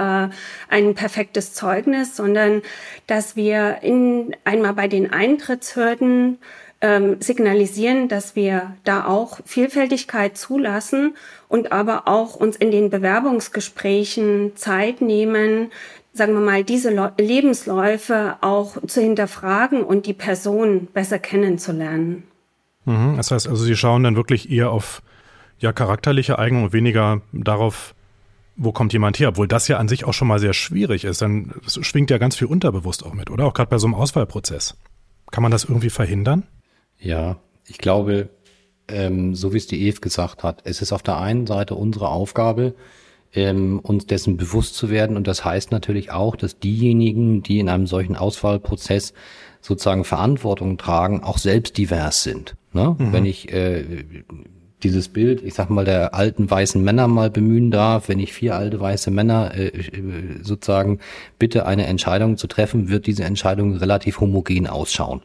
ein 0.68 0.94
perfektes 0.94 1.52
Zeugnis, 1.52 2.16
sondern 2.16 2.62
dass 3.06 3.36
wir 3.36 3.78
in, 3.82 4.34
einmal 4.44 4.74
bei 4.74 4.88
den 4.88 5.12
Eintrittshürden 5.12 6.38
ähm, 6.80 7.16
signalisieren, 7.20 8.08
dass 8.08 8.36
wir 8.36 8.76
da 8.84 9.06
auch 9.06 9.40
Vielfältigkeit 9.46 10.36
zulassen 10.36 11.16
und 11.48 11.72
aber 11.72 12.06
auch 12.06 12.36
uns 12.36 12.56
in 12.56 12.70
den 12.70 12.90
Bewerbungsgesprächen 12.90 14.54
Zeit 14.56 15.00
nehmen, 15.00 15.70
sagen 16.14 16.32
wir 16.32 16.40
mal, 16.40 16.64
diese 16.64 16.90
Le 16.90 17.12
Lebensläufe 17.18 18.36
auch 18.40 18.80
zu 18.86 19.02
hinterfragen 19.02 19.82
und 19.82 20.06
die 20.06 20.14
Person 20.14 20.86
besser 20.86 21.18
kennenzulernen. 21.18 22.22
Mhm, 22.86 23.16
das 23.16 23.30
heißt 23.30 23.48
also, 23.48 23.64
Sie 23.64 23.76
schauen 23.76 24.04
dann 24.04 24.16
wirklich 24.16 24.50
eher 24.50 24.70
auf 24.70 25.02
ja, 25.58 25.72
charakterliche 25.72 26.38
Eignung 26.38 26.64
und 26.64 26.72
weniger 26.72 27.20
darauf, 27.32 27.94
wo 28.56 28.70
kommt 28.70 28.92
jemand 28.92 29.18
her, 29.18 29.30
obwohl 29.30 29.48
das 29.48 29.66
ja 29.66 29.78
an 29.78 29.88
sich 29.88 30.04
auch 30.04 30.12
schon 30.12 30.28
mal 30.28 30.38
sehr 30.38 30.52
schwierig 30.52 31.04
ist. 31.04 31.20
Dann 31.20 31.52
schwingt 31.66 32.10
ja 32.10 32.18
ganz 32.18 32.36
viel 32.36 32.46
unterbewusst 32.46 33.04
auch 33.04 33.14
mit, 33.14 33.30
oder? 33.30 33.46
Auch 33.46 33.54
gerade 33.54 33.70
bei 33.70 33.78
so 33.78 33.86
einem 33.86 33.94
Auswahlprozess. 33.94 34.76
Kann 35.32 35.42
man 35.42 35.50
das 35.50 35.64
irgendwie 35.64 35.90
verhindern? 35.90 36.44
Ja, 37.00 37.36
ich 37.66 37.78
glaube, 37.78 38.28
ähm, 38.86 39.34
so 39.34 39.52
wie 39.52 39.56
es 39.56 39.66
die 39.66 39.82
Eve 39.82 40.00
gesagt 40.00 40.44
hat, 40.44 40.62
es 40.64 40.80
ist 40.80 40.92
auf 40.92 41.02
der 41.02 41.18
einen 41.18 41.46
Seite 41.46 41.74
unsere 41.74 42.08
Aufgabe, 42.08 42.74
ähm, 43.34 43.80
uns 43.80 44.06
dessen 44.06 44.36
bewusst 44.36 44.74
zu 44.74 44.90
werden. 44.90 45.16
Und 45.16 45.26
das 45.26 45.44
heißt 45.44 45.72
natürlich 45.72 46.10
auch, 46.10 46.36
dass 46.36 46.58
diejenigen, 46.58 47.42
die 47.42 47.58
in 47.58 47.68
einem 47.68 47.86
solchen 47.86 48.16
Auswahlprozess 48.16 49.12
sozusagen 49.60 50.04
Verantwortung 50.04 50.76
tragen, 50.78 51.22
auch 51.22 51.38
selbst 51.38 51.78
divers 51.78 52.22
sind. 52.22 52.56
Ne? 52.72 52.96
Mhm. 52.98 53.12
Wenn 53.12 53.24
ich 53.24 53.52
äh, 53.52 54.04
dieses 54.82 55.08
Bild, 55.08 55.42
ich 55.42 55.54
sag 55.54 55.70
mal, 55.70 55.84
der 55.84 56.14
alten 56.14 56.50
weißen 56.50 56.82
Männer 56.82 57.08
mal 57.08 57.30
bemühen 57.30 57.70
darf, 57.70 58.08
wenn 58.08 58.20
ich 58.20 58.32
vier 58.32 58.54
alte 58.54 58.78
weiße 58.78 59.10
Männer 59.10 59.54
äh, 59.56 59.72
sozusagen 60.42 61.00
bitte 61.38 61.66
eine 61.66 61.86
Entscheidung 61.86 62.36
zu 62.36 62.46
treffen, 62.46 62.88
wird 62.88 63.06
diese 63.06 63.24
Entscheidung 63.24 63.76
relativ 63.76 64.20
homogen 64.20 64.66
ausschauen. 64.66 65.22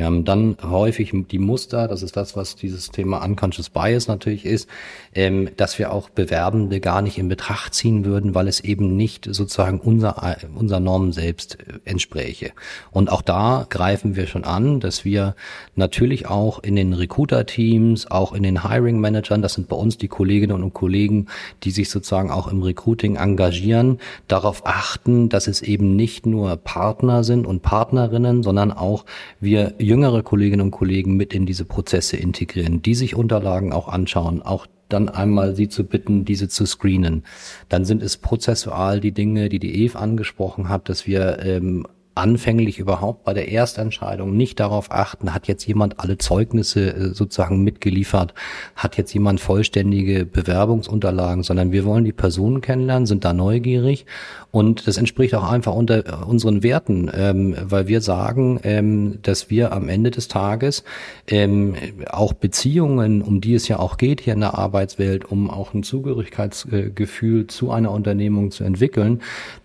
Wir 0.00 0.06
haben 0.06 0.24
dann 0.24 0.56
häufig 0.62 1.12
die 1.30 1.38
Muster, 1.38 1.86
das 1.86 2.02
ist 2.02 2.16
das, 2.16 2.34
was 2.34 2.56
dieses 2.56 2.90
Thema 2.90 3.22
Unconscious 3.22 3.68
Bias 3.68 4.08
natürlich 4.08 4.46
ist, 4.46 4.66
ähm, 5.14 5.50
dass 5.58 5.78
wir 5.78 5.92
auch 5.92 6.08
Bewerbende 6.08 6.80
gar 6.80 7.02
nicht 7.02 7.18
in 7.18 7.28
Betracht 7.28 7.74
ziehen 7.74 8.06
würden, 8.06 8.34
weil 8.34 8.48
es 8.48 8.60
eben 8.60 8.96
nicht 8.96 9.28
sozusagen 9.30 9.78
unser, 9.78 10.38
unser 10.54 10.80
Normen 10.80 11.12
selbst 11.12 11.58
äh, 11.60 11.80
entspräche. 11.84 12.52
Und 12.90 13.12
auch 13.12 13.20
da 13.20 13.66
greifen 13.68 14.16
wir 14.16 14.26
schon 14.26 14.44
an, 14.44 14.80
dass 14.80 15.04
wir 15.04 15.34
natürlich 15.76 16.28
auch 16.28 16.62
in 16.62 16.76
den 16.76 16.94
Recruiter-Teams, 16.94 18.10
auch 18.10 18.32
in 18.32 18.42
den 18.42 18.66
Hiring-Managern, 18.66 19.42
das 19.42 19.52
sind 19.52 19.68
bei 19.68 19.76
uns 19.76 19.98
die 19.98 20.08
Kolleginnen 20.08 20.62
und 20.62 20.72
Kollegen, 20.72 21.26
die 21.62 21.72
sich 21.72 21.90
sozusagen 21.90 22.30
auch 22.30 22.48
im 22.48 22.62
Recruiting 22.62 23.16
engagieren, 23.16 23.98
darauf 24.28 24.64
achten, 24.64 25.28
dass 25.28 25.46
es 25.46 25.60
eben 25.60 25.94
nicht 25.94 26.24
nur 26.24 26.56
Partner 26.56 27.22
sind 27.22 27.46
und 27.46 27.60
Partnerinnen, 27.60 28.42
sondern 28.42 28.72
auch 28.72 29.04
wir 29.40 29.74
jüngere 29.90 30.22
Kolleginnen 30.22 30.66
und 30.66 30.70
Kollegen 30.70 31.16
mit 31.16 31.34
in 31.34 31.46
diese 31.46 31.64
Prozesse 31.64 32.16
integrieren, 32.16 32.80
die 32.80 32.94
sich 32.94 33.16
Unterlagen 33.16 33.72
auch 33.72 33.88
anschauen, 33.88 34.40
auch 34.40 34.68
dann 34.88 35.08
einmal 35.08 35.56
sie 35.56 35.68
zu 35.68 35.82
bitten, 35.84 36.24
diese 36.24 36.48
zu 36.48 36.64
screenen. 36.64 37.24
Dann 37.68 37.84
sind 37.84 38.00
es 38.00 38.16
prozessual 38.16 39.00
die 39.00 39.10
Dinge, 39.10 39.48
die 39.48 39.58
die 39.58 39.82
Eve 39.82 39.98
angesprochen 39.98 40.68
hat, 40.68 40.88
dass 40.88 41.08
wir 41.08 41.40
ähm, 41.44 41.86
anfänglich 42.14 42.78
überhaupt 42.78 43.24
bei 43.24 43.32
der 43.32 43.50
Erstentscheidung 43.50 44.36
nicht 44.36 44.58
darauf 44.60 44.90
achten, 44.90 45.32
hat 45.32 45.46
jetzt 45.46 45.64
jemand 45.66 46.00
alle 46.00 46.18
Zeugnisse 46.18 46.94
äh, 46.94 47.14
sozusagen 47.14 47.62
mitgeliefert, 47.62 48.34
hat 48.74 48.96
jetzt 48.96 49.14
jemand 49.14 49.40
vollständige 49.40 50.26
Bewerbungsunterlagen, 50.26 51.44
sondern 51.44 51.72
wir 51.72 51.84
wollen 51.84 52.04
die 52.04 52.12
Personen 52.12 52.60
kennenlernen, 52.60 53.06
sind 53.06 53.24
da 53.24 53.32
neugierig. 53.32 54.06
Und 54.50 54.88
das 54.88 54.96
entspricht 54.96 55.34
auch 55.36 55.48
einfach 55.48 55.74
unter 55.74 56.06
äh, 56.06 56.24
unseren 56.24 56.62
Werten, 56.64 57.10
ähm, 57.14 57.54
weil 57.62 57.86
wir 57.86 58.00
sagen, 58.00 58.58
ähm, 58.64 59.18
dass 59.22 59.48
wir 59.48 59.72
am 59.72 59.88
Ende 59.88 60.10
des 60.10 60.26
Tages 60.26 60.82
ähm, 61.28 61.76
auch 62.10 62.32
Beziehungen, 62.32 63.22
um 63.22 63.40
die 63.40 63.54
es 63.54 63.68
ja 63.68 63.78
auch 63.78 63.96
geht 63.96 64.20
hier 64.20 64.34
in 64.34 64.40
der 64.40 64.58
Arbeitswelt, 64.58 65.24
um 65.30 65.48
auch 65.48 65.74
ein 65.74 65.84
Zugehörigkeitsgefühl 65.84 67.46
zu 67.46 67.70
einer 67.70 67.92
Unternehmung 67.92 68.50
zu 68.50 68.64
entwickeln, 68.64 69.20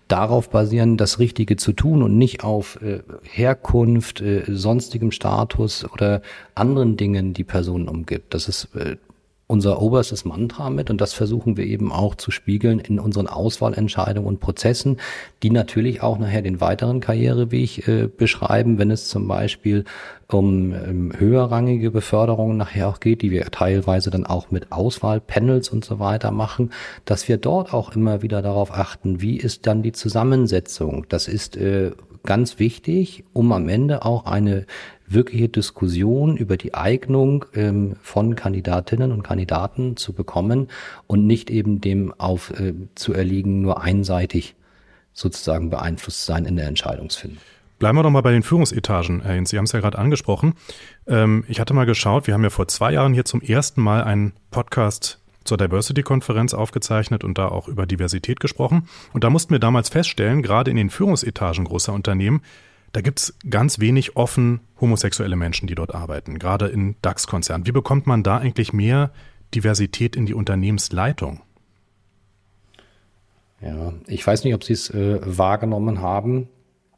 darauf 0.08 0.50
basieren, 0.50 0.96
das 0.96 1.18
Richtige 1.18 1.56
zu 1.56 1.72
tun 1.72 2.02
und 2.02 2.16
nicht 2.16 2.44
auf 2.44 2.80
äh, 2.82 3.00
Herkunft, 3.22 4.20
äh, 4.20 4.44
sonstigem 4.46 5.10
Status 5.10 5.84
oder 5.84 6.22
anderen 6.54 6.96
Dingen, 6.96 7.34
die 7.34 7.44
Personen 7.44 7.88
umgibt. 7.88 8.32
Das 8.32 8.48
ist 8.48 8.68
äh, 8.76 8.96
unser 9.48 9.80
oberstes 9.80 10.24
Mantra 10.24 10.70
mit 10.70 10.90
und 10.90 11.00
das 11.00 11.12
versuchen 11.12 11.56
wir 11.56 11.64
eben 11.64 11.92
auch 11.92 12.16
zu 12.16 12.32
spiegeln 12.32 12.80
in 12.80 12.98
unseren 12.98 13.28
Auswahlentscheidungen 13.28 14.26
und 14.28 14.40
Prozessen, 14.40 14.98
die 15.42 15.50
natürlich 15.50 16.02
auch 16.02 16.18
nachher 16.18 16.42
den 16.42 16.60
weiteren 16.60 17.00
Karriereweg 17.00 17.86
äh, 17.86 18.08
beschreiben, 18.08 18.78
wenn 18.78 18.90
es 18.90 19.08
zum 19.08 19.28
Beispiel 19.28 19.84
um 20.28 20.72
ähm, 20.72 21.12
höherrangige 21.16 21.92
Beförderungen 21.92 22.56
nachher 22.56 22.88
auch 22.88 22.98
geht, 22.98 23.22
die 23.22 23.30
wir 23.30 23.44
teilweise 23.46 24.10
dann 24.10 24.26
auch 24.26 24.50
mit 24.50 24.72
Auswahlpanels 24.72 25.68
und 25.68 25.84
so 25.84 26.00
weiter 26.00 26.32
machen, 26.32 26.72
dass 27.04 27.28
wir 27.28 27.36
dort 27.36 27.72
auch 27.72 27.94
immer 27.94 28.22
wieder 28.22 28.42
darauf 28.42 28.72
achten, 28.72 29.20
wie 29.20 29.36
ist 29.36 29.68
dann 29.68 29.84
die 29.84 29.92
Zusammensetzung. 29.92 31.06
Das 31.08 31.28
ist 31.28 31.56
äh, 31.56 31.92
ganz 32.24 32.58
wichtig, 32.58 33.22
um 33.32 33.52
am 33.52 33.68
Ende 33.68 34.04
auch 34.04 34.26
eine 34.26 34.66
wirkliche 35.06 35.48
Diskussion 35.48 36.36
über 36.36 36.56
die 36.56 36.74
Eignung 36.74 37.44
ähm, 37.54 37.96
von 38.02 38.34
Kandidatinnen 38.34 39.12
und 39.12 39.22
Kandidaten 39.22 39.96
zu 39.96 40.12
bekommen 40.12 40.68
und 41.06 41.26
nicht 41.26 41.50
eben 41.50 41.80
dem 41.80 42.12
auf 42.18 42.50
äh, 42.58 42.74
zu 42.94 43.12
erliegen, 43.12 43.60
nur 43.62 43.82
einseitig 43.82 44.54
sozusagen 45.12 45.70
beeinflusst 45.70 46.26
sein 46.26 46.44
in 46.44 46.56
der 46.56 46.66
Entscheidungsfindung. 46.68 47.40
Bleiben 47.78 47.98
wir 47.98 48.02
doch 48.02 48.10
mal 48.10 48.22
bei 48.22 48.32
den 48.32 48.42
Führungsetagen, 48.42 49.22
Herr 49.22 49.34
Hinz. 49.34 49.50
Sie 49.50 49.58
haben 49.58 49.64
es 49.64 49.72
ja 49.72 49.80
gerade 49.80 49.98
angesprochen. 49.98 50.54
Ähm, 51.06 51.44
ich 51.46 51.60
hatte 51.60 51.74
mal 51.74 51.84
geschaut, 51.84 52.26
wir 52.26 52.34
haben 52.34 52.42
ja 52.42 52.50
vor 52.50 52.68
zwei 52.68 52.92
Jahren 52.92 53.12
hier 53.12 53.26
zum 53.26 53.42
ersten 53.42 53.82
Mal 53.82 54.02
einen 54.02 54.32
Podcast 54.50 55.20
zur 55.44 55.58
Diversity-Konferenz 55.58 56.54
aufgezeichnet 56.54 57.22
und 57.22 57.38
da 57.38 57.48
auch 57.48 57.68
über 57.68 57.86
Diversität 57.86 58.40
gesprochen. 58.40 58.88
Und 59.12 59.24
da 59.24 59.30
mussten 59.30 59.52
wir 59.52 59.58
damals 59.58 59.90
feststellen, 59.90 60.42
gerade 60.42 60.70
in 60.70 60.76
den 60.76 60.90
Führungsetagen 60.90 61.64
großer 61.64 61.92
Unternehmen, 61.92 62.42
da 62.96 63.02
gibt 63.02 63.18
es 63.18 63.34
ganz 63.50 63.78
wenig 63.78 64.16
offen 64.16 64.60
homosexuelle 64.80 65.36
Menschen, 65.36 65.66
die 65.66 65.74
dort 65.74 65.94
arbeiten, 65.94 66.38
gerade 66.38 66.68
in 66.68 66.96
DAX-Konzernen. 67.02 67.66
Wie 67.66 67.72
bekommt 67.72 68.06
man 68.06 68.22
da 68.22 68.38
eigentlich 68.38 68.72
mehr 68.72 69.10
Diversität 69.54 70.16
in 70.16 70.24
die 70.24 70.32
Unternehmensleitung? 70.32 71.42
Ja, 73.60 73.92
ich 74.06 74.26
weiß 74.26 74.44
nicht, 74.44 74.54
ob 74.54 74.64
Sie 74.64 74.72
es 74.72 74.88
äh, 74.88 75.18
wahrgenommen 75.22 76.00
haben. 76.00 76.48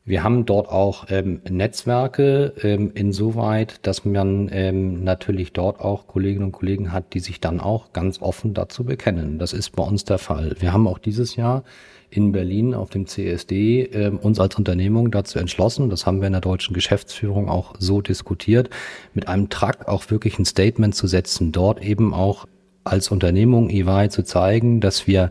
Wir 0.04 0.22
haben 0.22 0.46
dort 0.46 0.68
auch 0.68 1.06
ähm, 1.08 1.40
Netzwerke 1.50 2.54
ähm, 2.62 2.92
insoweit, 2.94 3.84
dass 3.84 4.04
man 4.04 4.48
ähm, 4.52 5.02
natürlich 5.02 5.52
dort 5.52 5.80
auch 5.80 6.06
Kolleginnen 6.06 6.44
und 6.44 6.52
Kollegen 6.52 6.92
hat, 6.92 7.12
die 7.12 7.20
sich 7.20 7.40
dann 7.40 7.58
auch 7.58 7.92
ganz 7.92 8.22
offen 8.22 8.54
dazu 8.54 8.84
bekennen. 8.84 9.40
Das 9.40 9.52
ist 9.52 9.70
bei 9.70 9.82
uns 9.82 10.04
der 10.04 10.18
Fall. 10.18 10.54
Wir 10.60 10.72
haben 10.72 10.86
auch 10.86 10.98
dieses 10.98 11.34
Jahr 11.34 11.64
in 12.10 12.32
Berlin 12.32 12.74
auf 12.74 12.90
dem 12.90 13.06
CSD 13.06 13.82
äh, 13.82 14.08
uns 14.08 14.40
als 14.40 14.56
Unternehmung 14.56 15.10
dazu 15.10 15.38
entschlossen, 15.38 15.90
das 15.90 16.06
haben 16.06 16.20
wir 16.20 16.26
in 16.26 16.32
der 16.32 16.40
deutschen 16.40 16.74
Geschäftsführung 16.74 17.48
auch 17.48 17.74
so 17.78 18.00
diskutiert, 18.00 18.70
mit 19.14 19.28
einem 19.28 19.48
Track 19.48 19.88
auch 19.88 20.10
wirklich 20.10 20.38
ein 20.38 20.44
Statement 20.44 20.94
zu 20.94 21.06
setzen, 21.06 21.52
dort 21.52 21.82
eben 21.82 22.14
auch 22.14 22.46
als 22.84 23.10
Unternehmung 23.10 23.68
EY 23.70 24.08
zu 24.08 24.24
zeigen, 24.24 24.80
dass 24.80 25.06
wir 25.06 25.30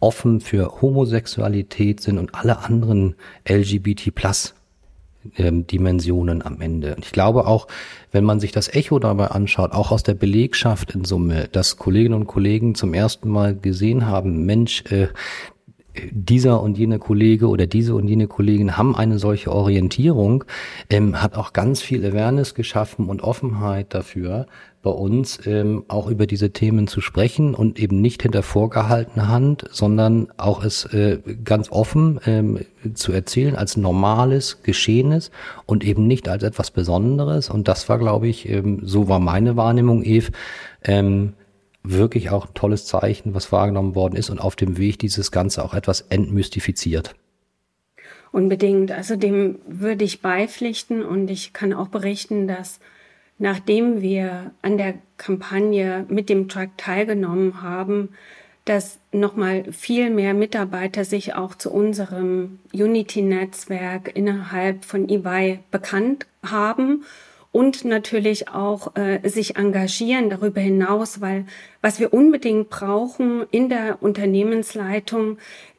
offen 0.00 0.40
für 0.40 0.80
Homosexualität 0.80 2.00
sind 2.00 2.18
und 2.18 2.34
alle 2.34 2.58
anderen 2.58 3.14
LGBT 3.48 4.14
plus 4.14 4.54
ähm, 5.36 5.66
Dimensionen 5.66 6.42
am 6.42 6.60
Ende. 6.60 6.94
Und 6.96 7.04
ich 7.04 7.12
glaube 7.12 7.46
auch, 7.46 7.66
wenn 8.10 8.24
man 8.24 8.40
sich 8.40 8.52
das 8.52 8.68
Echo 8.72 8.98
dabei 8.98 9.28
anschaut, 9.28 9.72
auch 9.72 9.90
aus 9.90 10.02
der 10.02 10.14
Belegschaft 10.14 10.94
in 10.94 11.04
Summe, 11.04 11.48
dass 11.52 11.76
Kolleginnen 11.76 12.14
und 12.14 12.26
Kollegen 12.26 12.74
zum 12.74 12.94
ersten 12.94 13.28
Mal 13.28 13.54
gesehen 13.54 14.06
haben, 14.06 14.46
Mensch, 14.46 14.84
äh, 14.90 15.08
dieser 16.10 16.62
und 16.62 16.78
jene 16.78 16.98
Kollege 16.98 17.48
oder 17.48 17.66
diese 17.66 17.94
und 17.94 18.08
jene 18.08 18.26
Kollegin 18.26 18.76
haben 18.76 18.96
eine 18.96 19.18
solche 19.18 19.52
Orientierung, 19.52 20.44
ähm, 20.88 21.22
hat 21.22 21.36
auch 21.36 21.52
ganz 21.52 21.80
viel 21.82 22.04
Awareness 22.04 22.54
geschaffen 22.54 23.08
und 23.08 23.22
Offenheit 23.22 23.92
dafür, 23.94 24.46
bei 24.82 24.90
uns 24.90 25.46
ähm, 25.46 25.84
auch 25.88 26.08
über 26.08 26.26
diese 26.26 26.52
Themen 26.52 26.86
zu 26.86 27.02
sprechen 27.02 27.54
und 27.54 27.78
eben 27.78 28.00
nicht 28.00 28.22
hinter 28.22 28.42
vorgehaltener 28.42 29.28
Hand, 29.28 29.64
sondern 29.70 30.28
auch 30.38 30.64
es 30.64 30.86
äh, 30.86 31.18
ganz 31.44 31.70
offen 31.70 32.18
ähm, 32.24 32.60
zu 32.94 33.12
erzählen 33.12 33.56
als 33.56 33.76
normales 33.76 34.62
Geschehenes 34.62 35.30
und 35.66 35.84
eben 35.84 36.06
nicht 36.06 36.28
als 36.28 36.42
etwas 36.42 36.70
Besonderes. 36.70 37.50
Und 37.50 37.68
das 37.68 37.90
war, 37.90 37.98
glaube 37.98 38.28
ich, 38.28 38.48
ähm, 38.48 38.80
so 38.82 39.08
war 39.08 39.20
meine 39.20 39.56
Wahrnehmung, 39.56 40.02
Eve, 40.02 40.32
ähm, 40.82 41.34
wirklich 41.82 42.30
auch 42.30 42.46
ein 42.46 42.54
tolles 42.54 42.86
Zeichen, 42.86 43.34
was 43.34 43.52
wahrgenommen 43.52 43.94
worden 43.94 44.16
ist 44.16 44.30
und 44.30 44.38
auf 44.38 44.56
dem 44.56 44.76
Weg 44.78 44.98
dieses 44.98 45.30
Ganze 45.30 45.64
auch 45.64 45.74
etwas 45.74 46.02
entmystifiziert. 46.02 47.14
Unbedingt. 48.32 48.92
Also 48.92 49.16
dem 49.16 49.58
würde 49.66 50.04
ich 50.04 50.22
beipflichten 50.22 51.02
und 51.02 51.30
ich 51.30 51.52
kann 51.52 51.72
auch 51.72 51.88
berichten, 51.88 52.46
dass 52.46 52.78
nachdem 53.38 54.02
wir 54.02 54.52
an 54.62 54.78
der 54.78 54.94
Kampagne 55.16 56.04
mit 56.08 56.28
dem 56.28 56.48
Truck 56.48 56.70
teilgenommen 56.76 57.62
haben, 57.62 58.10
dass 58.66 59.00
nochmal 59.10 59.72
viel 59.72 60.10
mehr 60.10 60.34
Mitarbeiter 60.34 61.04
sich 61.04 61.34
auch 61.34 61.54
zu 61.54 61.72
unserem 61.72 62.60
Unity-Netzwerk 62.72 64.14
innerhalb 64.14 64.84
von 64.84 65.08
EY 65.08 65.60
bekannt 65.70 66.26
haben 66.44 67.04
und 67.52 67.84
natürlich 67.84 68.48
auch 68.48 68.94
äh, 68.96 69.28
sich 69.28 69.56
engagieren 69.56 70.30
darüber 70.30 70.60
hinaus, 70.60 71.20
weil 71.20 71.46
was 71.82 71.98
wir 71.98 72.12
unbedingt 72.12 72.70
brauchen 72.70 73.44
in 73.50 73.68
der 73.68 73.98
Unternehmensleitung 74.00 75.38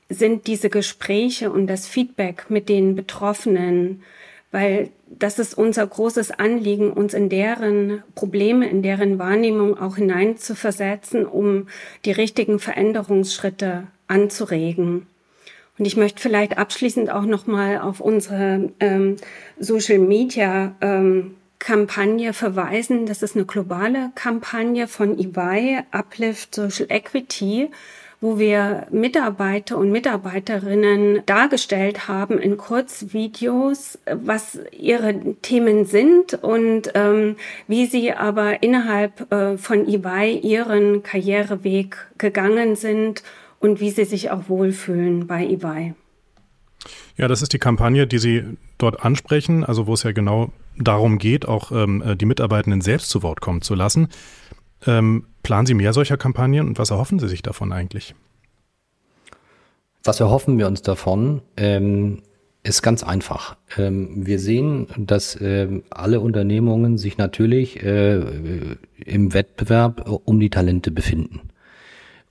sind 0.10 0.48
diese 0.48 0.70
Gespräche 0.70 1.51
und 1.51 1.68
das 1.68 1.88
Feedback 1.88 2.50
mit 2.50 2.68
den 2.68 2.96
Betroffenen, 2.96 4.04
weil 4.51 4.90
das 5.08 5.40
ist 5.40 5.58
unser 5.58 5.88
großes 5.88 6.32
Anliegen, 6.32 6.92
uns 6.92 7.13
in 7.13 7.30
deren 7.30 8.04
Probleme, 8.16 8.70
in 8.70 8.82
deren 8.82 9.20
Wahrnehmung 9.20 9.78
auch 9.78 9.96
hineinzuversetzen, 9.96 11.25
um 11.25 11.68
die 12.04 12.12
richtigen 12.12 12.60
Veränderungsschritte 12.60 13.88
anzuregen. 14.08 15.08
Und 15.78 15.86
ich 15.86 15.96
möchte 15.96 16.22
vielleicht 16.22 16.58
abschließend 16.58 17.10
auch 17.10 17.25
noch 17.25 17.48
mal 17.48 17.80
auf 17.80 18.01
unsere 18.01 18.70
ähm, 18.82 19.16
Social 19.60 20.00
Media 20.00 20.75
ähm, 20.82 21.36
Kampagne 21.62 22.34
verweisen. 22.34 23.06
Das 23.06 23.22
ist 23.22 23.36
eine 23.36 23.46
globale 23.46 24.12
Kampagne 24.15 24.88
von 24.88 25.18
EY, 25.18 25.84
Uplift 25.91 26.56
Social 26.56 26.88
Equity, 26.89 27.70
wo 28.20 28.39
wir 28.39 28.88
Mitarbeiter 28.91 29.77
und 29.77 29.91
Mitarbeiterinnen 29.91 31.22
dargestellt 31.27 32.08
haben 32.08 32.39
in 32.39 32.58
Kurzvideos, 32.58 34.00
was 34.12 34.60
ihre 34.72 35.36
Themen 35.44 35.86
sind 35.86 36.34
und 36.34 36.91
ähm, 36.96 37.36
wie 37.68 37.86
sie 37.86 38.12
aber 38.12 38.63
innerhalb 38.63 39.32
äh, 39.32 39.58
von 39.58 39.88
EY 39.88 40.39
ihren 40.39 41.03
Karriereweg 41.03 41.96
gegangen 42.18 42.75
sind 42.75 43.22
und 43.60 43.80
wie 43.80 43.91
sie 43.91 44.06
sich 44.06 44.32
auch 44.32 44.50
wohlfühlen 44.50 45.27
bei 45.27 45.46
EY. 45.46 45.94
Ja, 47.18 47.27
das 47.27 47.44
ist 47.44 47.53
die 47.53 47.60
Kampagne, 47.60 48.08
die 48.08 48.18
Sie 48.18 48.44
dort 48.81 49.03
ansprechen, 49.03 49.63
also 49.63 49.88
wo 49.88 49.93
es 49.93 50.03
ja 50.03 50.11
genau 50.11 50.51
darum 50.77 51.17
geht, 51.17 51.47
auch 51.47 51.71
ähm, 51.71 52.01
äh, 52.01 52.15
die 52.15 52.25
Mitarbeitenden 52.25 52.81
selbst 52.81 53.09
zu 53.09 53.23
Wort 53.23 53.41
kommen 53.41 53.61
zu 53.61 53.75
lassen. 53.75 54.09
Ähm, 54.85 55.25
planen 55.43 55.65
Sie 55.65 55.73
mehr 55.73 55.93
solcher 55.93 56.17
Kampagnen 56.17 56.67
und 56.67 56.79
was 56.79 56.89
erhoffen 56.89 57.19
Sie 57.19 57.27
sich 57.27 57.41
davon 57.41 57.71
eigentlich? 57.71 58.15
Was 60.03 60.19
erhoffen 60.19 60.57
wir 60.57 60.67
uns 60.67 60.81
davon? 60.81 61.41
Ähm, 61.57 62.23
ist 62.63 62.81
ganz 62.81 63.03
einfach. 63.03 63.57
Ähm, 63.77 64.25
wir 64.25 64.39
sehen, 64.39 64.88
dass 64.97 65.39
ähm, 65.39 65.83
alle 65.89 66.19
Unternehmungen 66.19 66.97
sich 66.97 67.17
natürlich 67.17 67.81
äh, 67.83 68.21
im 69.05 69.33
Wettbewerb 69.33 70.07
um 70.25 70.39
die 70.39 70.50
Talente 70.50 70.91
befinden. 70.91 71.50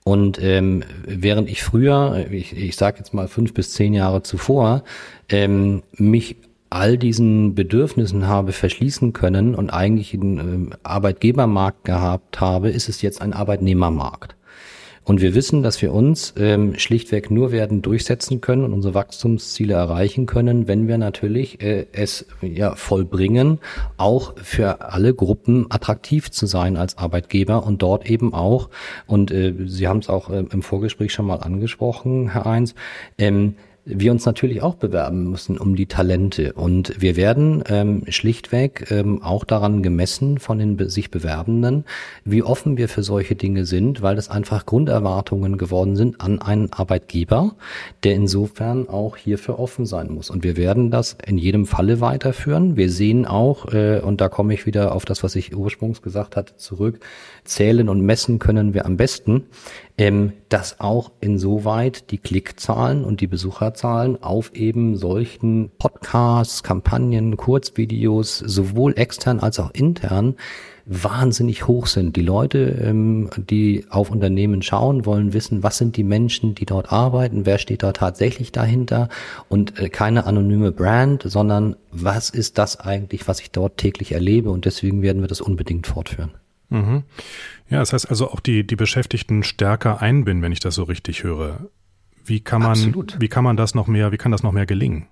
Und 0.03 0.41
ähm, 0.41 0.83
während 1.05 1.49
ich 1.49 1.63
früher, 1.63 2.25
ich, 2.31 2.57
ich 2.57 2.75
sage 2.75 2.97
jetzt 2.97 3.13
mal 3.13 3.27
fünf 3.27 3.53
bis 3.53 3.71
zehn 3.71 3.93
Jahre 3.93 4.23
zuvor, 4.23 4.83
ähm, 5.29 5.83
mich 5.93 6.37
all 6.71 6.97
diesen 6.97 7.53
Bedürfnissen 7.53 8.27
habe 8.27 8.53
verschließen 8.53 9.13
können 9.13 9.53
und 9.53 9.69
eigentlich 9.69 10.13
einen 10.13 10.71
äh, 10.71 10.75
Arbeitgebermarkt 10.83 11.83
gehabt 11.83 12.39
habe, 12.39 12.69
ist 12.69 12.89
es 12.89 13.01
jetzt 13.01 13.21
ein 13.21 13.33
Arbeitnehmermarkt. 13.33 14.35
Und 15.03 15.19
wir 15.19 15.33
wissen, 15.33 15.63
dass 15.63 15.81
wir 15.81 15.93
uns 15.93 16.33
ähm, 16.37 16.77
schlichtweg 16.77 17.31
nur 17.31 17.51
werden 17.51 17.81
durchsetzen 17.81 18.39
können 18.39 18.63
und 18.63 18.73
unsere 18.73 18.93
Wachstumsziele 18.93 19.73
erreichen 19.73 20.27
können, 20.27 20.67
wenn 20.67 20.87
wir 20.87 20.99
natürlich 20.99 21.59
äh, 21.61 21.87
es 21.91 22.27
ja 22.41 22.75
vollbringen, 22.75 23.59
auch 23.97 24.35
für 24.37 24.81
alle 24.81 25.15
Gruppen 25.15 25.65
attraktiv 25.69 26.29
zu 26.29 26.45
sein 26.45 26.77
als 26.77 26.99
Arbeitgeber 26.99 27.65
und 27.65 27.81
dort 27.81 28.07
eben 28.09 28.33
auch, 28.33 28.69
und 29.07 29.31
äh, 29.31 29.53
Sie 29.65 29.87
haben 29.87 29.99
es 29.99 30.09
auch 30.09 30.29
äh, 30.29 30.45
im 30.51 30.61
Vorgespräch 30.61 31.11
schon 31.11 31.25
mal 31.25 31.37
angesprochen, 31.37 32.29
Herr 32.29 32.45
Eins, 32.45 32.75
ähm, 33.17 33.55
wir 33.83 34.11
uns 34.11 34.25
natürlich 34.25 34.61
auch 34.61 34.75
bewerben 34.75 35.29
müssen 35.29 35.57
um 35.57 35.75
die 35.75 35.87
Talente. 35.87 36.53
Und 36.53 37.01
wir 37.01 37.15
werden 37.15 37.63
ähm, 37.67 38.03
schlichtweg 38.09 38.91
ähm, 38.91 39.23
auch 39.23 39.43
daran 39.43 39.81
gemessen 39.81 40.37
von 40.37 40.59
den 40.59 40.89
sich 40.89 41.09
Bewerbenden, 41.09 41.85
wie 42.23 42.43
offen 42.43 42.77
wir 42.77 42.89
für 42.89 43.01
solche 43.01 43.35
Dinge 43.35 43.65
sind, 43.65 44.01
weil 44.01 44.15
das 44.15 44.29
einfach 44.29 44.65
Grunderwartungen 44.65 45.57
geworden 45.57 45.95
sind 45.95 46.21
an 46.21 46.39
einen 46.41 46.71
Arbeitgeber, 46.71 47.55
der 48.03 48.13
insofern 48.13 48.87
auch 48.87 49.17
hierfür 49.17 49.57
offen 49.57 49.85
sein 49.85 50.11
muss. 50.11 50.29
Und 50.29 50.43
wir 50.43 50.57
werden 50.57 50.91
das 50.91 51.17
in 51.25 51.37
jedem 51.37 51.65
Falle 51.65 52.01
weiterführen. 52.01 52.77
Wir 52.77 52.89
sehen 52.89 53.25
auch, 53.25 53.73
äh, 53.73 53.99
und 53.99 54.21
da 54.21 54.29
komme 54.29 54.53
ich 54.53 54.67
wieder 54.67 54.93
auf 54.93 55.05
das, 55.05 55.23
was 55.23 55.35
ich 55.35 55.55
ursprünglich 55.55 56.01
gesagt 56.01 56.35
hatte, 56.35 56.55
zurück, 56.55 56.99
zählen 57.45 57.89
und 57.89 58.01
messen 58.01 58.37
können 58.37 58.75
wir 58.75 58.85
am 58.85 58.97
besten, 58.97 59.45
ähm, 60.01 60.33
dass 60.49 60.79
auch 60.79 61.11
insoweit 61.19 62.09
die 62.09 62.17
Klickzahlen 62.17 63.03
und 63.03 63.21
die 63.21 63.27
Besucherzahlen 63.27 64.23
auf 64.23 64.51
eben 64.55 64.97
solchen 64.97 65.69
Podcasts, 65.77 66.63
Kampagnen, 66.63 67.37
Kurzvideos, 67.37 68.39
sowohl 68.39 68.97
extern 68.97 69.39
als 69.39 69.59
auch 69.59 69.69
intern, 69.75 70.37
wahnsinnig 70.87 71.67
hoch 71.67 71.85
sind. 71.85 72.15
Die 72.15 72.23
Leute, 72.23 72.79
ähm, 72.83 73.29
die 73.37 73.85
auf 73.91 74.09
Unternehmen 74.09 74.63
schauen, 74.63 75.05
wollen 75.05 75.33
wissen, 75.33 75.61
was 75.61 75.77
sind 75.77 75.95
die 75.97 76.03
Menschen, 76.03 76.55
die 76.55 76.65
dort 76.65 76.91
arbeiten, 76.91 77.45
wer 77.45 77.59
steht 77.59 77.83
da 77.83 77.91
tatsächlich 77.91 78.51
dahinter 78.51 79.07
und 79.49 79.77
äh, 79.77 79.89
keine 79.89 80.25
anonyme 80.25 80.71
Brand, 80.71 81.21
sondern 81.27 81.75
was 81.91 82.31
ist 82.31 82.57
das 82.57 82.79
eigentlich, 82.79 83.27
was 83.27 83.39
ich 83.39 83.51
dort 83.51 83.77
täglich 83.77 84.13
erlebe 84.13 84.49
und 84.49 84.65
deswegen 84.65 85.03
werden 85.03 85.21
wir 85.21 85.27
das 85.27 85.41
unbedingt 85.41 85.85
fortführen. 85.85 86.31
Mhm. 86.71 87.03
Ja, 87.69 87.79
das 87.79 87.93
heißt 87.93 88.09
also 88.09 88.31
auch 88.31 88.39
die, 88.39 88.65
die 88.65 88.75
Beschäftigten 88.75 89.43
stärker 89.43 90.01
einbinden, 90.01 90.41
wenn 90.41 90.51
ich 90.51 90.59
das 90.59 90.75
so 90.75 90.83
richtig 90.83 91.23
höre. 91.23 91.69
Wie 92.25 92.39
kann 92.39 92.61
man, 92.61 92.71
Absolut. 92.71 93.17
wie 93.19 93.27
kann 93.27 93.43
man 93.43 93.57
das 93.57 93.75
noch 93.75 93.87
mehr, 93.87 94.11
wie 94.11 94.17
kann 94.17 94.31
das 94.31 94.41
noch 94.41 94.51
mehr 94.51 94.65
gelingen? 94.65 95.07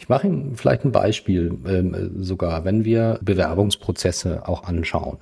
Ich 0.00 0.08
mache 0.08 0.28
Ihnen 0.28 0.56
vielleicht 0.56 0.86
ein 0.86 0.92
Beispiel 0.92 1.58
ähm, 1.68 2.12
sogar, 2.16 2.64
wenn 2.64 2.86
wir 2.86 3.18
Bewerbungsprozesse 3.20 4.48
auch 4.48 4.64
anschauen, 4.64 5.18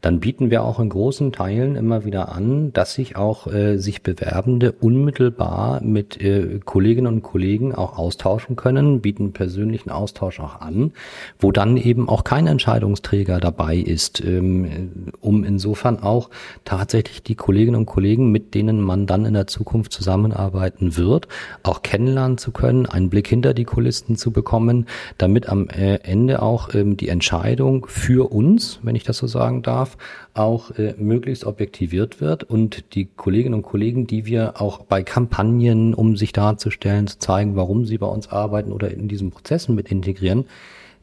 dann 0.00 0.20
bieten 0.20 0.50
wir 0.50 0.64
auch 0.64 0.80
in 0.80 0.88
großen 0.88 1.32
Teilen 1.32 1.76
immer 1.76 2.06
wieder 2.06 2.32
an, 2.32 2.72
dass 2.72 2.94
sich 2.94 3.14
auch 3.14 3.46
äh, 3.46 3.76
sich 3.76 4.02
Bewerbende 4.02 4.72
unmittelbar 4.72 5.82
mit 5.82 6.18
äh, 6.18 6.60
Kolleginnen 6.64 7.08
und 7.08 7.22
Kollegen 7.22 7.74
auch 7.74 7.98
austauschen 7.98 8.56
können, 8.56 9.02
bieten 9.02 9.34
persönlichen 9.34 9.90
Austausch 9.90 10.40
auch 10.40 10.62
an, 10.62 10.92
wo 11.38 11.52
dann 11.52 11.76
eben 11.76 12.08
auch 12.08 12.24
kein 12.24 12.46
Entscheidungsträger 12.46 13.38
dabei 13.38 13.76
ist, 13.76 14.24
ähm, 14.24 15.12
um 15.20 15.44
insofern 15.44 16.02
auch 16.02 16.30
tatsächlich 16.64 17.22
die 17.22 17.34
Kolleginnen 17.34 17.76
und 17.76 17.86
Kollegen, 17.86 18.32
mit 18.32 18.54
denen 18.54 18.80
man 18.80 19.06
dann 19.06 19.26
in 19.26 19.34
der 19.34 19.46
Zukunft 19.46 19.92
zusammenarbeiten 19.92 20.96
wird, 20.96 21.28
auch 21.62 21.82
kennenlernen 21.82 22.38
zu 22.38 22.50
können, 22.50 22.86
einen 22.86 23.10
Blick 23.10 23.28
hinter 23.28 23.52
die 23.52 23.64
Kulissen 23.64 24.16
zu 24.22 24.30
bekommen, 24.30 24.86
damit 25.18 25.48
am 25.48 25.68
äh, 25.68 25.96
Ende 25.96 26.40
auch 26.40 26.74
ähm, 26.74 26.96
die 26.96 27.08
Entscheidung 27.08 27.86
für 27.88 28.32
uns, 28.32 28.80
wenn 28.82 28.94
ich 28.94 29.04
das 29.04 29.18
so 29.18 29.26
sagen 29.26 29.62
darf, 29.62 29.98
auch 30.32 30.70
äh, 30.78 30.94
möglichst 30.96 31.44
objektiviert 31.44 32.20
wird 32.20 32.44
und 32.44 32.94
die 32.94 33.04
Kolleginnen 33.04 33.56
und 33.56 33.62
Kollegen, 33.62 34.06
die 34.06 34.24
wir 34.24 34.60
auch 34.60 34.78
bei 34.84 35.02
Kampagnen, 35.02 35.92
um 35.92 36.16
sich 36.16 36.32
darzustellen, 36.32 37.06
zu 37.06 37.18
zeigen, 37.18 37.56
warum 37.56 37.84
sie 37.84 37.98
bei 37.98 38.06
uns 38.06 38.28
arbeiten 38.28 38.72
oder 38.72 38.90
in 38.90 39.08
diesen 39.08 39.30
Prozessen 39.30 39.74
mit 39.74 39.90
integrieren, 39.90 40.46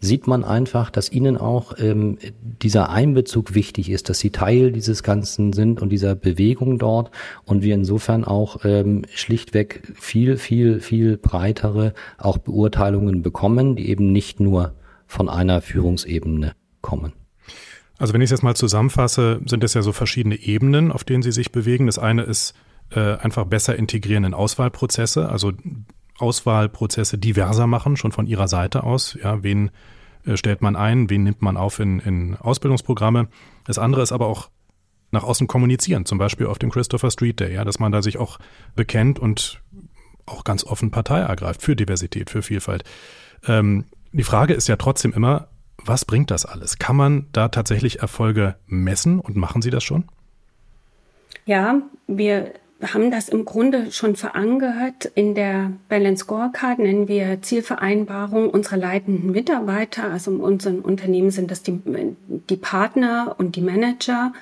sieht 0.01 0.27
man 0.27 0.43
einfach, 0.43 0.89
dass 0.89 1.11
ihnen 1.11 1.37
auch 1.37 1.73
ähm, 1.77 2.17
dieser 2.61 2.89
Einbezug 2.89 3.53
wichtig 3.53 3.89
ist, 3.89 4.09
dass 4.09 4.19
sie 4.19 4.29
Teil 4.29 4.71
dieses 4.71 5.03
Ganzen 5.03 5.53
sind 5.53 5.81
und 5.81 5.89
dieser 5.89 6.15
Bewegung 6.15 6.79
dort 6.79 7.11
und 7.45 7.63
wir 7.63 7.75
insofern 7.75 8.23
auch 8.23 8.63
ähm, 8.63 9.03
schlichtweg 9.13 9.93
viel, 9.95 10.37
viel, 10.37 10.79
viel 10.79 11.17
breitere 11.17 11.93
auch 12.17 12.37
Beurteilungen 12.37 13.21
bekommen, 13.21 13.75
die 13.75 13.89
eben 13.89 14.11
nicht 14.11 14.39
nur 14.39 14.73
von 15.05 15.27
einer 15.27 15.61
Führungsebene 15.61 16.53
kommen. 16.81 17.13
Also 17.97 18.13
wenn 18.13 18.21
ich 18.21 18.27
es 18.27 18.31
jetzt 18.31 18.43
mal 18.43 18.55
zusammenfasse, 18.55 19.41
sind 19.45 19.63
es 19.63 19.73
ja 19.73 19.81
so 19.81 19.91
verschiedene 19.91 20.39
Ebenen, 20.39 20.91
auf 20.91 21.03
denen 21.03 21.21
Sie 21.21 21.33
sich 21.33 21.51
bewegen. 21.51 21.87
Das 21.87 21.99
eine 21.99 22.23
ist 22.23 22.53
äh, 22.91 23.17
einfach 23.17 23.45
besser 23.45 23.75
integrieren 23.75 24.23
in 24.23 24.33
Auswahlprozesse, 24.33 25.27
also 25.27 25.51
Auswahlprozesse 26.19 27.17
diverser 27.17 27.67
machen, 27.67 27.97
schon 27.97 28.11
von 28.11 28.27
Ihrer 28.27 28.47
Seite 28.47 28.83
aus. 28.83 29.17
Ja, 29.21 29.43
wen 29.43 29.71
äh, 30.25 30.37
stellt 30.37 30.61
man 30.61 30.75
ein, 30.75 31.09
wen 31.09 31.23
nimmt 31.23 31.41
man 31.41 31.57
auf 31.57 31.79
in, 31.79 31.99
in 31.99 32.35
Ausbildungsprogramme. 32.35 33.27
Das 33.65 33.79
andere 33.79 34.01
ist 34.01 34.11
aber 34.11 34.27
auch 34.27 34.49
nach 35.11 35.23
außen 35.23 35.47
kommunizieren, 35.47 36.05
zum 36.05 36.17
Beispiel 36.17 36.45
auf 36.45 36.59
dem 36.59 36.69
Christopher 36.69 37.09
Street 37.09 37.39
Day, 37.39 37.53
ja, 37.53 37.63
dass 37.63 37.79
man 37.79 37.91
da 37.91 38.01
sich 38.01 38.17
auch 38.17 38.37
bekennt 38.75 39.17
und 39.17 39.61
auch 40.25 40.43
ganz 40.43 40.63
offen 40.63 40.91
Partei 40.91 41.19
ergreift 41.19 41.61
für 41.61 41.75
Diversität, 41.75 42.29
für 42.29 42.43
Vielfalt. 42.43 42.83
Ähm, 43.47 43.85
die 44.11 44.23
Frage 44.23 44.53
ist 44.53 44.67
ja 44.67 44.75
trotzdem 44.75 45.13
immer, 45.13 45.47
was 45.77 46.05
bringt 46.05 46.29
das 46.29 46.45
alles? 46.45 46.77
Kann 46.77 46.95
man 46.95 47.27
da 47.31 47.47
tatsächlich 47.47 47.99
Erfolge 47.99 48.55
messen 48.67 49.19
und 49.19 49.35
machen 49.35 49.61
Sie 49.61 49.69
das 49.69 49.83
schon? 49.83 50.05
Ja, 51.45 51.81
wir 52.07 52.53
haben 52.81 53.11
das 53.11 53.29
im 53.29 53.45
Grunde 53.45 53.91
schon 53.91 54.15
verankert. 54.15 55.05
In 55.15 55.35
der 55.35 55.73
Balance 55.89 56.23
Scorecard 56.23 56.79
nennen 56.79 57.07
wir 57.07 57.41
Zielvereinbarung 57.41 58.49
unserer 58.49 58.77
leitenden 58.77 59.31
Mitarbeiter. 59.31 60.09
Also 60.09 60.31
in 60.31 60.39
unserem 60.39 60.79
Unternehmen 60.79 61.31
sind 61.31 61.51
das 61.51 61.61
die, 61.61 61.79
die 62.49 62.57
Partner 62.57 63.35
und 63.37 63.55
die 63.55 63.61
Manager. 63.61 64.33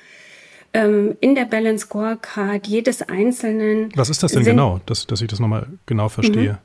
Ähm, 0.74 1.16
in 1.20 1.34
der 1.34 1.46
Balance 1.46 1.86
Scorecard 1.86 2.68
jedes 2.68 3.02
Einzelnen. 3.02 3.92
Was 3.96 4.10
ist 4.10 4.22
das 4.22 4.34
denn 4.34 4.44
genau, 4.44 4.82
dass, 4.86 5.08
dass 5.08 5.22
ich 5.22 5.28
das 5.28 5.40
nochmal 5.40 5.68
genau 5.86 6.10
verstehe? 6.10 6.54
Mhm. 6.54 6.58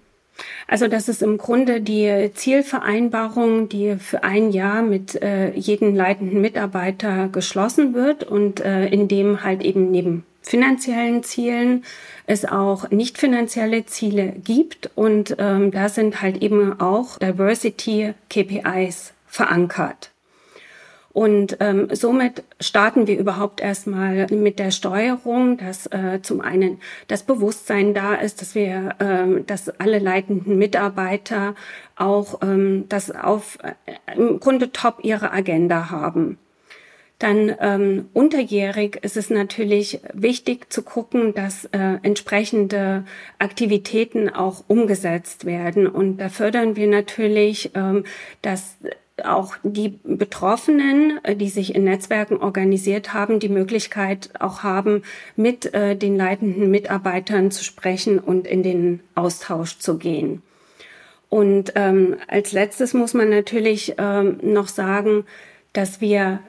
Also 0.66 0.88
das 0.88 1.08
ist 1.08 1.22
im 1.22 1.38
Grunde 1.38 1.80
die 1.80 2.30
Zielvereinbarung, 2.34 3.68
die 3.68 3.96
für 3.96 4.24
ein 4.24 4.50
Jahr 4.50 4.82
mit 4.82 5.20
äh, 5.22 5.52
jedem 5.54 5.94
leitenden 5.94 6.40
Mitarbeiter 6.40 7.28
geschlossen 7.28 7.94
wird 7.94 8.24
und 8.24 8.60
äh, 8.60 8.86
in 8.86 9.08
dem 9.08 9.42
halt 9.44 9.62
eben 9.62 9.90
neben 9.90 10.24
finanziellen 10.42 11.22
Zielen 11.22 11.84
es 12.26 12.44
auch 12.44 12.90
nicht 12.90 13.18
finanzielle 13.18 13.86
Ziele 13.86 14.34
gibt 14.44 14.90
und 14.94 15.36
ähm, 15.38 15.70
da 15.70 15.88
sind 15.88 16.22
halt 16.22 16.42
eben 16.42 16.80
auch 16.80 17.18
Diversity 17.18 18.14
KPIs 18.28 19.12
verankert. 19.26 20.12
Und 21.12 21.58
ähm, 21.60 21.88
somit 21.92 22.42
starten 22.58 23.06
wir 23.06 23.18
überhaupt 23.18 23.60
erstmal 23.60 24.28
mit 24.30 24.58
der 24.58 24.70
Steuerung, 24.70 25.58
dass 25.58 25.86
äh, 25.86 26.20
zum 26.22 26.40
einen 26.40 26.80
das 27.06 27.22
Bewusstsein 27.22 27.92
da 27.92 28.14
ist, 28.14 28.40
dass 28.40 28.54
wir, 28.54 28.94
ähm, 28.98 29.44
dass 29.46 29.68
alle 29.68 29.98
leitenden 29.98 30.56
Mitarbeiter 30.56 31.54
auch 31.96 32.40
ähm, 32.42 32.86
das 32.88 33.10
auf 33.10 33.58
äh, 33.62 33.72
im 34.16 34.40
Grunde 34.40 34.72
top 34.72 35.00
ihre 35.02 35.32
Agenda 35.32 35.90
haben. 35.90 36.38
Dann 37.22 37.54
ähm, 37.60 38.08
unterjährig 38.14 38.98
ist 39.02 39.16
es 39.16 39.30
natürlich 39.30 40.00
wichtig 40.12 40.72
zu 40.72 40.82
gucken, 40.82 41.34
dass 41.34 41.66
äh, 41.66 41.98
entsprechende 42.02 43.04
Aktivitäten 43.38 44.28
auch 44.28 44.64
umgesetzt 44.66 45.44
werden. 45.44 45.86
Und 45.86 46.16
da 46.16 46.30
fördern 46.30 46.74
wir 46.74 46.88
natürlich, 46.88 47.70
ähm, 47.76 48.02
dass 48.42 48.76
auch 49.22 49.54
die 49.62 50.00
Betroffenen, 50.02 51.20
äh, 51.22 51.36
die 51.36 51.48
sich 51.48 51.76
in 51.76 51.84
Netzwerken 51.84 52.38
organisiert 52.38 53.14
haben, 53.14 53.38
die 53.38 53.48
Möglichkeit 53.48 54.30
auch 54.40 54.64
haben, 54.64 55.04
mit 55.36 55.72
äh, 55.74 55.94
den 55.94 56.16
leitenden 56.16 56.72
Mitarbeitern 56.72 57.52
zu 57.52 57.62
sprechen 57.62 58.18
und 58.18 58.48
in 58.48 58.64
den 58.64 58.98
Austausch 59.14 59.78
zu 59.78 59.96
gehen. 59.96 60.42
Und 61.28 61.74
ähm, 61.76 62.16
als 62.26 62.50
letztes 62.50 62.94
muss 62.94 63.14
man 63.14 63.30
natürlich 63.30 63.94
ähm, 63.96 64.40
noch 64.42 64.66
sagen, 64.66 65.24
dass 65.72 66.02
wir 66.02 66.40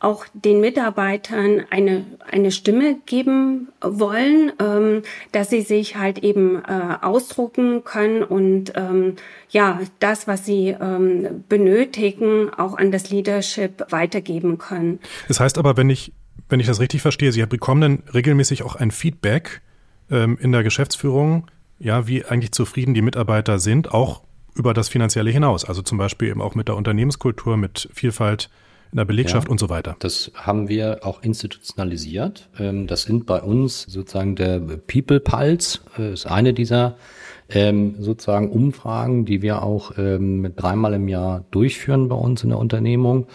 auch 0.00 0.24
den 0.32 0.60
Mitarbeitern 0.60 1.64
eine, 1.70 2.04
eine 2.30 2.50
Stimme 2.50 2.96
geben 3.04 3.68
wollen, 3.82 4.52
ähm, 4.58 5.02
dass 5.32 5.50
sie 5.50 5.60
sich 5.60 5.96
halt 5.96 6.18
eben 6.20 6.62
äh, 6.64 6.96
ausdrucken 7.02 7.84
können 7.84 8.22
und 8.22 8.72
ähm, 8.74 9.16
ja, 9.50 9.80
das, 10.00 10.26
was 10.26 10.46
sie 10.46 10.68
ähm, 10.68 11.44
benötigen, 11.48 12.50
auch 12.50 12.78
an 12.78 12.90
das 12.90 13.10
Leadership 13.10 13.86
weitergeben 13.90 14.58
können. 14.58 15.00
Das 15.28 15.38
heißt 15.38 15.58
aber, 15.58 15.76
wenn 15.76 15.90
ich, 15.90 16.12
wenn 16.48 16.60
ich 16.60 16.66
das 16.66 16.80
richtig 16.80 17.02
verstehe, 17.02 17.32
Sie 17.32 17.44
bekommen 17.44 17.80
dann 17.80 18.02
regelmäßig 18.14 18.62
auch 18.62 18.76
ein 18.76 18.90
Feedback 18.90 19.60
ähm, 20.10 20.38
in 20.40 20.52
der 20.52 20.62
Geschäftsführung, 20.62 21.50
ja, 21.78 22.06
wie 22.06 22.24
eigentlich 22.24 22.52
zufrieden 22.52 22.94
die 22.94 23.02
Mitarbeiter 23.02 23.58
sind, 23.58 23.92
auch 23.92 24.22
über 24.56 24.74
das 24.74 24.88
Finanzielle 24.88 25.30
hinaus. 25.30 25.64
Also 25.64 25.82
zum 25.82 25.98
Beispiel 25.98 26.28
eben 26.28 26.42
auch 26.42 26.54
mit 26.54 26.68
der 26.68 26.76
Unternehmenskultur, 26.76 27.56
mit 27.56 27.88
Vielfalt 27.92 28.50
in 28.92 28.98
der 28.98 29.04
Belegschaft 29.04 29.48
ja, 29.48 29.50
und 29.50 29.58
so 29.58 29.68
weiter. 29.68 29.96
Das 29.98 30.30
haben 30.34 30.68
wir 30.68 31.00
auch 31.02 31.22
institutionalisiert. 31.22 32.48
Ähm, 32.58 32.86
das 32.86 33.02
sind 33.02 33.26
bei 33.26 33.42
uns 33.42 33.82
sozusagen 33.82 34.36
der 34.36 34.58
People 34.58 35.20
Pulse, 35.20 35.80
äh, 35.98 36.12
ist 36.12 36.26
eine 36.26 36.54
dieser 36.54 36.96
ähm, 37.48 37.96
sozusagen 37.98 38.50
Umfragen, 38.50 39.24
die 39.24 39.42
wir 39.42 39.62
auch 39.62 39.92
ähm, 39.98 40.52
dreimal 40.56 40.94
im 40.94 41.08
Jahr 41.08 41.44
durchführen 41.50 42.08
bei 42.08 42.16
uns 42.16 42.42
in 42.42 42.50
der 42.50 42.58
Unternehmung. 42.58 43.26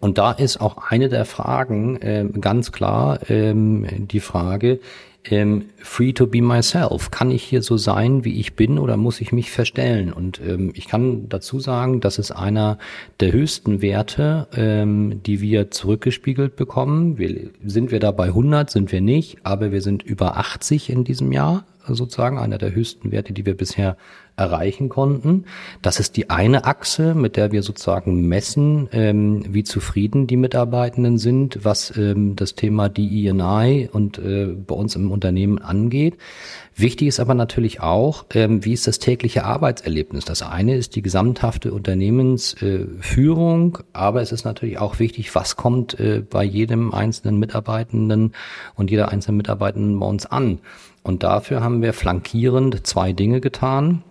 Und 0.00 0.16
da 0.16 0.32
ist 0.32 0.60
auch 0.60 0.78
eine 0.88 1.10
der 1.10 1.26
Fragen 1.26 2.40
ganz 2.40 2.72
klar 2.72 3.18
die 3.28 4.20
Frage, 4.20 4.80
ähm, 5.24 5.66
free 5.76 6.12
to 6.12 6.26
be 6.26 6.40
myself. 6.40 7.10
Kann 7.10 7.30
ich 7.30 7.42
hier 7.42 7.62
so 7.62 7.76
sein, 7.76 8.24
wie 8.24 8.40
ich 8.40 8.54
bin, 8.54 8.78
oder 8.78 8.96
muss 8.96 9.20
ich 9.20 9.32
mich 9.32 9.50
verstellen? 9.50 10.12
Und 10.12 10.40
ähm, 10.40 10.72
ich 10.74 10.88
kann 10.88 11.28
dazu 11.28 11.60
sagen, 11.60 12.00
das 12.00 12.18
ist 12.18 12.30
einer 12.30 12.78
der 13.20 13.32
höchsten 13.32 13.82
Werte, 13.82 14.48
ähm, 14.54 15.22
die 15.24 15.40
wir 15.40 15.70
zurückgespiegelt 15.70 16.56
bekommen. 16.56 17.18
Wir, 17.18 17.50
sind 17.64 17.90
wir 17.90 18.00
da 18.00 18.10
bei 18.10 18.26
100, 18.26 18.70
sind 18.70 18.92
wir 18.92 19.00
nicht, 19.00 19.38
aber 19.42 19.72
wir 19.72 19.82
sind 19.82 20.02
über 20.02 20.36
80 20.36 20.90
in 20.90 21.04
diesem 21.04 21.32
Jahr 21.32 21.64
sozusagen, 21.86 22.38
einer 22.38 22.58
der 22.58 22.74
höchsten 22.74 23.10
Werte, 23.10 23.32
die 23.32 23.46
wir 23.46 23.56
bisher 23.56 23.96
erreichen 24.40 24.88
konnten. 24.88 25.44
Das 25.82 26.00
ist 26.00 26.16
die 26.16 26.30
eine 26.30 26.64
Achse, 26.64 27.14
mit 27.14 27.36
der 27.36 27.52
wir 27.52 27.62
sozusagen 27.62 28.26
messen, 28.26 28.88
ähm, 28.92 29.44
wie 29.48 29.62
zufrieden 29.62 30.26
die 30.26 30.36
Mitarbeitenden 30.36 31.18
sind, 31.18 31.60
was 31.62 31.96
ähm, 31.96 32.34
das 32.34 32.54
Thema 32.54 32.88
DEI 32.88 33.88
und 33.92 34.18
äh, 34.18 34.46
bei 34.46 34.74
uns 34.74 34.96
im 34.96 35.12
Unternehmen 35.12 35.58
angeht. 35.58 36.16
Wichtig 36.74 37.08
ist 37.08 37.20
aber 37.20 37.34
natürlich 37.34 37.80
auch, 37.80 38.24
ähm, 38.32 38.64
wie 38.64 38.72
ist 38.72 38.86
das 38.86 38.98
tägliche 38.98 39.44
Arbeitserlebnis. 39.44 40.24
Das 40.24 40.40
eine 40.40 40.76
ist 40.76 40.96
die 40.96 41.02
gesamthafte 41.02 41.72
Unternehmensführung, 41.72 43.78
äh, 43.78 43.82
aber 43.92 44.22
es 44.22 44.32
ist 44.32 44.44
natürlich 44.44 44.78
auch 44.78 44.98
wichtig, 44.98 45.34
was 45.34 45.56
kommt 45.56 46.00
äh, 46.00 46.22
bei 46.28 46.42
jedem 46.42 46.94
einzelnen 46.94 47.38
Mitarbeitenden 47.38 48.32
und 48.76 48.90
jeder 48.90 49.10
einzelnen 49.10 49.36
Mitarbeitenden 49.36 50.00
bei 50.00 50.06
uns 50.06 50.24
an. 50.24 50.60
Und 51.02 51.22
dafür 51.22 51.62
haben 51.62 51.82
wir 51.82 51.92
flankierend 51.92 52.86
zwei 52.86 53.12
Dinge 53.12 53.40
getan. 53.40 54.02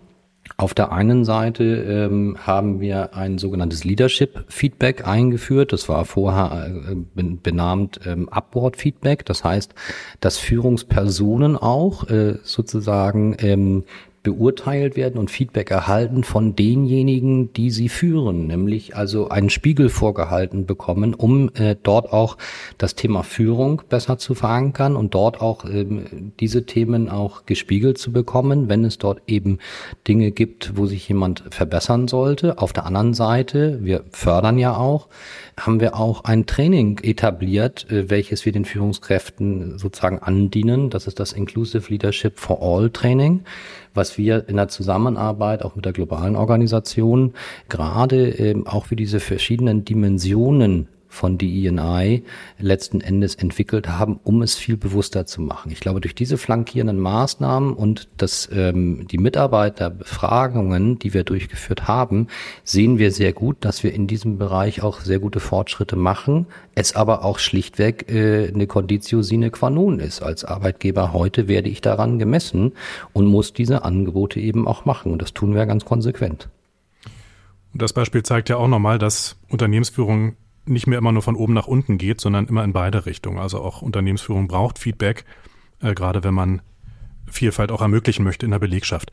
Auf 0.60 0.74
der 0.74 0.92
einen 0.92 1.24
Seite 1.24 1.64
ähm, 1.64 2.36
haben 2.46 2.82
wir 2.82 3.16
ein 3.16 3.38
sogenanntes 3.38 3.86
Leadership 3.86 4.44
Feedback 4.50 5.08
eingeführt. 5.08 5.72
Das 5.72 5.88
war 5.88 6.04
vorher 6.04 6.70
äh, 6.90 6.96
benannt 7.16 8.02
ähm, 8.06 8.28
Upward 8.28 8.76
Feedback. 8.76 9.26
Das 9.26 9.46
heißt, 9.46 9.74
dass 10.20 10.38
Führungspersonen 10.38 11.56
auch 11.56 12.10
äh, 12.10 12.40
sozusagen 12.44 13.38
ähm, 13.40 13.86
beurteilt 14.30 14.96
werden 14.96 15.20
und 15.20 15.32
Feedback 15.32 15.72
erhalten 15.72 16.24
von 16.24 16.56
denjenigen, 16.56 17.52
die 17.54 17.72
sie 17.72 17.90
führen, 17.90 18.46
nämlich 18.46 18.96
also 18.96 19.30
einen 19.30 19.50
Spiegel 19.50 19.90
vorgehalten 19.90 20.68
bekommen, 20.68 21.16
um 21.16 21.50
äh, 21.56 21.76
dort 21.82 22.14
auch 22.14 22.38
das 22.78 22.94
Thema 22.94 23.24
Führung 23.24 23.82
besser 23.90 24.20
zu 24.20 24.36
verankern 24.36 24.96
und 24.96 25.16
dort 25.16 25.42
auch 25.42 25.66
ähm, 25.66 26.32
diese 26.40 26.68
Themen 26.68 27.10
auch 27.10 27.48
gespiegelt 27.48 27.98
zu 27.98 28.12
bekommen, 28.12 28.70
wenn 28.70 28.86
es 28.86 29.00
dort 29.00 29.24
eben 29.26 29.58
Dinge 30.08 30.30
gibt, 30.30 30.78
wo 30.78 30.86
sich 30.86 31.10
jemand 31.10 31.44
verbessern 31.50 32.08
sollte. 32.08 32.60
Auf 32.60 32.72
der 32.72 32.86
anderen 32.86 33.16
Seite, 33.16 33.80
wir 33.82 34.04
fördern 34.12 34.60
ja 34.60 34.78
auch, 34.78 35.08
haben 35.60 35.80
wir 35.80 35.96
auch 35.96 36.24
ein 36.24 36.46
Training 36.46 37.00
etabliert, 37.02 37.90
äh, 37.90 38.12
welches 38.12 38.46
wir 38.46 38.52
den 38.52 38.66
Führungskräften 38.66 39.80
sozusagen 39.80 40.20
andienen. 40.20 40.92
Das 40.92 41.08
ist 41.08 41.20
das 41.20 41.34
Inclusive 41.34 41.90
Leadership 41.90 42.38
for 42.38 42.62
All 42.62 42.92
Training, 42.92 43.44
was 43.94 44.18
wir 44.18 44.48
in 44.48 44.58
der 44.58 44.68
Zusammenarbeit 44.68 45.64
auch 45.64 45.76
mit 45.76 45.86
der 45.86 45.94
globalen 45.94 46.36
Organisation 46.36 47.34
gerade 47.70 48.30
ähm, 48.30 48.68
auch 48.68 48.86
für 48.86 48.96
diese 48.96 49.20
verschiedenen 49.20 49.86
Dimensionen 49.86 50.88
von 51.10 51.38
DEI 51.38 52.24
letzten 52.60 53.02
Endes 53.02 53.36
entwickelt 53.36 53.90
haben, 53.90 54.20
um 54.24 54.42
es 54.44 54.56
viel 54.56 54.78
bewusster 54.78 55.26
zu 55.26 55.42
machen. 55.42 55.72
Ich 55.72 55.80
glaube, 55.80 56.00
durch 56.00 56.16
diese 56.16 56.38
flankierenden 56.38 57.00
Maßnahmen 57.00 57.74
und 57.74 58.08
das, 58.18 58.48
ähm, 58.54 59.08
die 59.08 59.18
Mitarbeiterbefragungen, 59.18 61.00
die 61.00 61.14
wir 61.14 61.24
durchgeführt 61.24 61.88
haben, 61.88 62.28
sehen 62.64 63.00
wir 63.00 63.12
sehr 63.12 63.34
gut, 63.34 63.58
dass 63.62 63.84
wir 63.84 63.94
in 63.94 64.08
diesem 64.08 64.38
Bereich 64.38 64.84
auch 64.84 65.02
sehr 65.02 65.20
gute 65.20 65.40
Fortschritte 65.40 65.96
machen, 65.96 66.46
es 66.76 66.96
aber 66.96 67.26
auch 67.26 67.40
schlichtweg 67.40 68.10
äh, 68.10 68.48
eine 68.54 68.68
Conditio 68.68 69.24
sine 69.24 69.50
qua 69.50 69.70
non 69.70 70.00
ist. 70.00 70.22
Als 70.22 70.46
Arbeitgeber 70.46 71.12
heute 71.12 71.48
werde 71.48 71.70
ich 71.70 71.82
daran 71.82 72.20
gemessen 72.20 72.74
und 73.14 73.26
muss 73.26 73.52
diese 73.52 73.84
Angebote 73.84 74.40
eben 74.40 74.68
auch 74.68 74.86
machen. 74.86 75.12
Und 75.12 75.22
das 75.22 75.34
tun 75.34 75.56
wir 75.56 75.66
ganz 75.66 75.86
konsequent. 75.86 76.50
Und 77.74 77.82
das 77.82 77.94
Beispiel 77.94 78.24
zeigt 78.24 78.50
ja 78.50 78.58
auch 78.58 78.68
nochmal, 78.68 79.00
dass 79.00 79.38
Unternehmensführung 79.50 80.36
nicht 80.70 80.88
mehr 80.88 80.98
immer 80.98 81.12
nur 81.12 81.22
von 81.22 81.36
oben 81.36 81.54
nach 81.54 81.68
unten 81.68 81.98
geht, 81.98 82.22
sondern 82.22 82.48
immer 82.48 82.64
in 82.64 82.74
beide 82.74 83.06
Richtungen. 83.06 83.40
Also 83.40 83.62
auch 83.62 83.82
Unternehmensführung 83.82 84.48
braucht 84.48 84.80
Feedback, 84.80 85.26
äh, 85.82 85.94
gerade 85.94 86.24
wenn 86.24 86.34
man 86.34 86.62
Vielfalt 87.28 87.72
auch 87.72 87.82
ermöglichen 87.82 88.24
möchte 88.24 88.46
in 88.46 88.52
der 88.52 88.60
Belegschaft. 88.60 89.12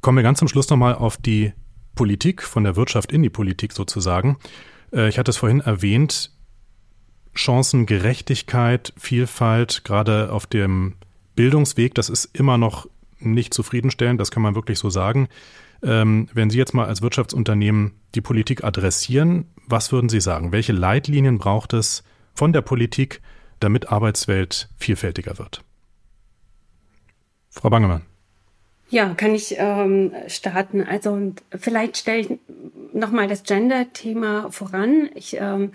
Kommen 0.00 0.18
wir 0.18 0.22
ganz 0.22 0.38
zum 0.38 0.48
Schluss 0.48 0.68
nochmal 0.70 0.94
auf 0.94 1.16
die 1.16 1.52
Politik, 1.94 2.42
von 2.42 2.64
der 2.64 2.76
Wirtschaft 2.76 3.12
in 3.12 3.22
die 3.22 3.30
Politik 3.30 3.72
sozusagen. 3.72 4.38
Äh, 4.92 5.08
ich 5.08 5.18
hatte 5.18 5.30
es 5.30 5.36
vorhin 5.36 5.60
erwähnt, 5.60 6.30
Chancengerechtigkeit, 7.34 8.92
Vielfalt, 8.96 9.82
gerade 9.84 10.32
auf 10.32 10.46
dem 10.46 10.94
Bildungsweg, 11.34 11.94
das 11.94 12.08
ist 12.08 12.26
immer 12.32 12.58
noch 12.58 12.88
nicht 13.18 13.54
zufriedenstellend, 13.54 14.20
das 14.20 14.30
kann 14.30 14.42
man 14.42 14.54
wirklich 14.54 14.78
so 14.78 14.90
sagen. 14.90 15.28
Ähm, 15.84 16.28
wenn 16.32 16.50
Sie 16.50 16.58
jetzt 16.58 16.74
mal 16.74 16.86
als 16.86 17.02
Wirtschaftsunternehmen 17.02 17.92
die 18.14 18.22
Politik 18.22 18.64
adressieren, 18.64 19.46
was 19.66 19.92
würden 19.92 20.08
Sie 20.08 20.20
sagen? 20.20 20.50
Welche 20.50 20.72
Leitlinien 20.72 21.38
braucht 21.38 21.74
es 21.74 22.02
von 22.34 22.52
der 22.52 22.62
Politik, 22.62 23.20
damit 23.60 23.90
Arbeitswelt 23.90 24.68
vielfältiger 24.78 25.38
wird? 25.38 25.62
Frau 27.50 27.70
Bangemann. 27.70 28.02
Ja, 28.88 29.14
kann 29.14 29.34
ich 29.34 29.56
ähm, 29.58 30.12
starten. 30.26 30.82
Also 30.82 31.32
vielleicht 31.50 31.96
stelle 31.96 32.20
ich 32.20 32.28
nochmal 32.92 33.28
das 33.28 33.42
Gender-Thema 33.42 34.50
voran. 34.50 35.10
Ich 35.14 35.36
ähm, 35.38 35.72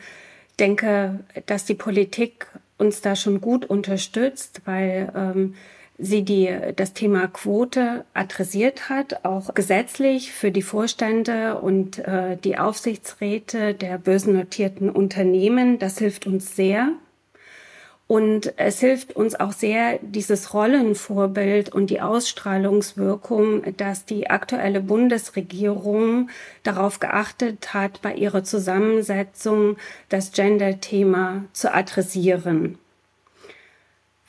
denke, 0.60 1.20
dass 1.46 1.66
die 1.66 1.74
Politik 1.74 2.48
uns 2.78 3.02
da 3.02 3.16
schon 3.16 3.42
gut 3.42 3.66
unterstützt, 3.66 4.62
weil 4.66 5.12
ähm, 5.16 5.56
sie 6.00 6.24
die, 6.24 6.50
das 6.76 6.94
Thema 6.94 7.28
Quote 7.28 8.06
adressiert 8.14 8.90
hat, 8.90 9.26
auch 9.26 9.54
gesetzlich 9.54 10.32
für 10.32 10.52
die 10.52 10.62
Vorstände 10.62 11.60
und 11.60 12.00
äh, 12.00 12.38
die 12.38 12.58
Aufsichtsräte 12.58 13.74
der 13.74 13.98
börsennotierten 13.98 14.90
Unternehmen. 14.90 15.78
Das 15.78 16.00
hilft 16.00 16.26
uns 16.26 16.56
sehr. 16.56 16.94
Und 18.08 18.54
es 18.58 18.80
hilft 18.80 19.16
uns 19.16 19.40
auch 19.40 19.52
sehr, 19.52 20.00
dieses 20.02 20.56
Rollenvorbild 20.56 21.70
und 21.72 21.92
die 21.92 22.02
Ausstrahlungswirkung, 22.02 23.78
dass 23.78 24.06
die 24.06 24.32
aktuelle 24.32 24.82
Bundesregierung 24.82 26.32
darauf 26.64 27.00
geachtet 27.00 27.76
hat, 27.76 28.02
bei 28.02 28.16
ihrer 28.16 28.44
Zusammensetzung 28.44 29.78
das 30.10 30.32
Gender-Thema 30.32 31.44
zu 31.54 31.72
adressieren. 31.72 32.80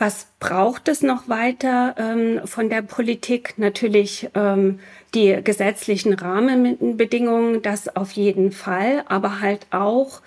Was 0.00 0.28
braucht 0.40 0.88
es 0.88 1.02
noch 1.02 1.28
weiter 1.28 1.94
ähm, 1.98 2.40
von 2.46 2.70
der 2.70 2.80
Politik? 2.80 3.58
Natürlich 3.58 4.30
ähm, 4.34 4.78
die 5.14 5.38
gesetzlichen 5.44 6.14
Rahmenbedingungen, 6.14 7.60
das 7.60 7.94
auf 7.94 8.12
jeden 8.12 8.50
Fall, 8.50 9.04
aber 9.08 9.40
halt 9.42 9.66
auch 9.72 10.22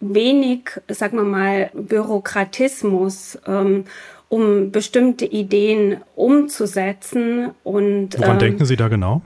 wenig, 0.00 0.70
sagen 0.88 1.18
wir 1.18 1.24
mal, 1.24 1.70
Bürokratismus, 1.74 3.38
ähm, 3.46 3.84
um 4.30 4.70
bestimmte 4.72 5.26
Ideen 5.26 5.98
umzusetzen. 6.16 7.50
Und, 7.64 8.18
Woran 8.18 8.30
ähm, 8.32 8.38
denken 8.38 8.64
Sie 8.64 8.76
da 8.76 8.88
genau? 8.88 9.20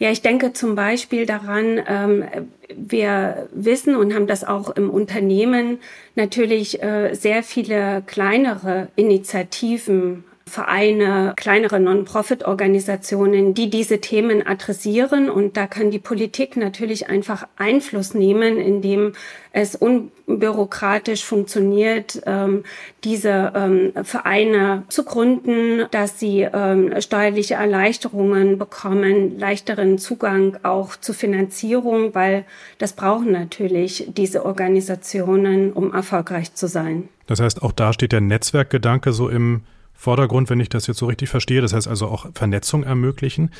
Ja, 0.00 0.12
ich 0.12 0.22
denke 0.22 0.52
zum 0.52 0.76
Beispiel 0.76 1.26
daran, 1.26 1.80
ähm, 1.88 2.24
wir 2.72 3.48
wissen 3.52 3.96
und 3.96 4.14
haben 4.14 4.28
das 4.28 4.44
auch 4.44 4.70
im 4.70 4.90
Unternehmen 4.90 5.80
natürlich 6.14 6.80
äh, 6.80 7.14
sehr 7.14 7.42
viele 7.42 8.02
kleinere 8.06 8.88
Initiativen 8.94 10.22
Vereine, 10.48 11.34
kleinere 11.36 11.78
Non-Profit-Organisationen, 11.78 13.54
die 13.54 13.70
diese 13.70 14.00
Themen 14.00 14.46
adressieren. 14.46 15.30
Und 15.30 15.56
da 15.56 15.66
kann 15.66 15.90
die 15.90 15.98
Politik 15.98 16.56
natürlich 16.56 17.08
einfach 17.08 17.46
Einfluss 17.56 18.14
nehmen, 18.14 18.58
indem 18.58 19.12
es 19.52 19.74
unbürokratisch 19.74 21.24
funktioniert, 21.24 22.22
ähm, 22.26 22.64
diese 23.04 23.52
ähm, 23.54 23.92
Vereine 24.02 24.84
zu 24.88 25.04
gründen, 25.04 25.86
dass 25.90 26.18
sie 26.20 26.42
ähm, 26.42 27.00
steuerliche 27.00 27.54
Erleichterungen 27.54 28.58
bekommen, 28.58 29.38
leichteren 29.38 29.98
Zugang 29.98 30.58
auch 30.62 30.96
zu 30.96 31.12
Finanzierung, 31.12 32.14
weil 32.14 32.44
das 32.78 32.92
brauchen 32.92 33.32
natürlich 33.32 34.06
diese 34.08 34.44
Organisationen, 34.44 35.72
um 35.72 35.92
erfolgreich 35.92 36.54
zu 36.54 36.68
sein. 36.68 37.08
Das 37.26 37.40
heißt, 37.40 37.62
auch 37.62 37.72
da 37.72 37.92
steht 37.92 38.12
der 38.12 38.20
Netzwerkgedanke 38.20 39.12
so 39.12 39.28
im 39.28 39.62
Vordergrund, 39.98 40.48
wenn 40.48 40.60
ich 40.60 40.68
das 40.68 40.86
jetzt 40.86 40.98
so 40.98 41.06
richtig 41.06 41.28
verstehe. 41.28 41.60
Das 41.60 41.72
heißt 41.72 41.88
also 41.88 42.06
auch 42.06 42.26
Vernetzung 42.32 42.84
ermöglichen. 42.84 43.50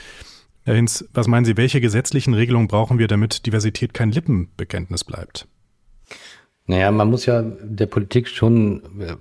Herr 0.62 0.76
Hinz, 0.76 1.04
was 1.12 1.26
meinen 1.26 1.44
Sie, 1.44 1.56
welche 1.56 1.80
gesetzlichen 1.80 2.32
Regelungen 2.32 2.68
brauchen 2.68 2.98
wir, 2.98 3.08
damit 3.08 3.44
Diversität 3.44 3.92
kein 3.92 4.12
Lippenbekenntnis 4.12 5.02
bleibt? 5.02 5.48
Naja, 6.70 6.90
man 6.90 7.08
muss 7.08 7.24
ja 7.24 7.40
der 7.40 7.86
Politik 7.86 8.28
schon 8.28 8.82
äh, 9.00 9.14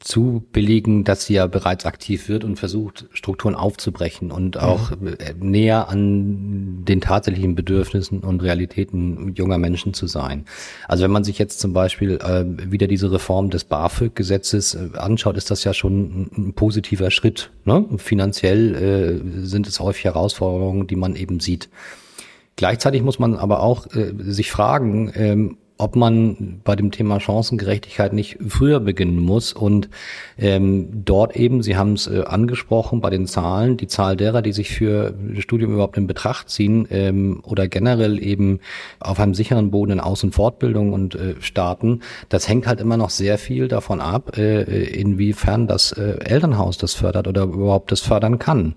zubilligen, 0.00 1.04
dass 1.04 1.26
sie 1.26 1.34
ja 1.34 1.46
bereits 1.46 1.84
aktiv 1.84 2.30
wird 2.30 2.42
und 2.42 2.56
versucht, 2.58 3.06
Strukturen 3.12 3.54
aufzubrechen 3.54 4.30
und 4.30 4.58
auch 4.58 4.90
mhm. 4.98 5.14
näher 5.40 5.90
an 5.90 6.82
den 6.86 7.02
tatsächlichen 7.02 7.54
Bedürfnissen 7.54 8.20
und 8.20 8.42
Realitäten 8.42 9.34
junger 9.34 9.58
Menschen 9.58 9.92
zu 9.92 10.06
sein. 10.06 10.46
Also 10.88 11.04
wenn 11.04 11.10
man 11.10 11.22
sich 11.22 11.38
jetzt 11.38 11.60
zum 11.60 11.74
Beispiel 11.74 12.12
äh, 12.12 12.46
wieder 12.72 12.86
diese 12.86 13.12
Reform 13.12 13.50
des 13.50 13.64
BAföG-Gesetzes 13.64 14.74
äh, 14.74 14.96
anschaut, 14.96 15.36
ist 15.36 15.50
das 15.50 15.64
ja 15.64 15.74
schon 15.74 15.92
ein, 15.92 16.30
ein 16.34 16.52
positiver 16.54 17.10
Schritt. 17.10 17.50
Ne? 17.66 17.84
Finanziell 17.98 18.74
äh, 18.74 19.46
sind 19.46 19.68
es 19.68 19.80
häufig 19.80 20.04
Herausforderungen, 20.04 20.86
die 20.86 20.96
man 20.96 21.14
eben 21.14 21.40
sieht. 21.40 21.68
Gleichzeitig 22.56 23.02
muss 23.02 23.18
man 23.18 23.36
aber 23.36 23.62
auch 23.62 23.86
äh, 23.94 24.14
sich 24.18 24.50
fragen, 24.50 25.12
ähm, 25.14 25.58
ob 25.80 25.96
man 25.96 26.60
bei 26.62 26.76
dem 26.76 26.90
Thema 26.90 27.20
Chancengerechtigkeit 27.20 28.12
nicht 28.12 28.36
früher 28.46 28.80
beginnen 28.80 29.18
muss 29.18 29.54
und 29.54 29.88
ähm, 30.38 30.88
dort 31.04 31.36
eben, 31.36 31.62
Sie 31.62 31.76
haben 31.76 31.94
es 31.94 32.06
äh, 32.06 32.22
angesprochen, 32.24 33.00
bei 33.00 33.08
den 33.08 33.26
Zahlen, 33.26 33.78
die 33.78 33.86
Zahl 33.86 34.16
derer, 34.16 34.42
die 34.42 34.52
sich 34.52 34.70
für 34.70 35.14
Studium 35.38 35.72
überhaupt 35.72 35.96
in 35.96 36.06
Betracht 36.06 36.50
ziehen 36.50 36.86
ähm, 36.90 37.40
oder 37.44 37.66
generell 37.66 38.22
eben 38.22 38.60
auf 39.00 39.18
einem 39.18 39.34
sicheren 39.34 39.70
Boden 39.70 39.92
in 39.92 40.00
Aus- 40.00 40.22
und 40.22 40.34
Fortbildung 40.34 40.92
und 40.92 41.14
äh, 41.14 41.34
starten, 41.40 42.00
das 42.28 42.46
hängt 42.46 42.66
halt 42.66 42.80
immer 42.80 42.98
noch 42.98 43.10
sehr 43.10 43.38
viel 43.38 43.66
davon 43.66 44.02
ab, 44.02 44.36
äh, 44.36 44.62
inwiefern 44.84 45.66
das 45.66 45.92
äh, 45.92 46.18
Elternhaus 46.24 46.76
das 46.76 46.92
fördert 46.92 47.26
oder 47.26 47.44
überhaupt 47.44 47.90
das 47.90 48.00
fördern 48.00 48.38
kann. 48.38 48.74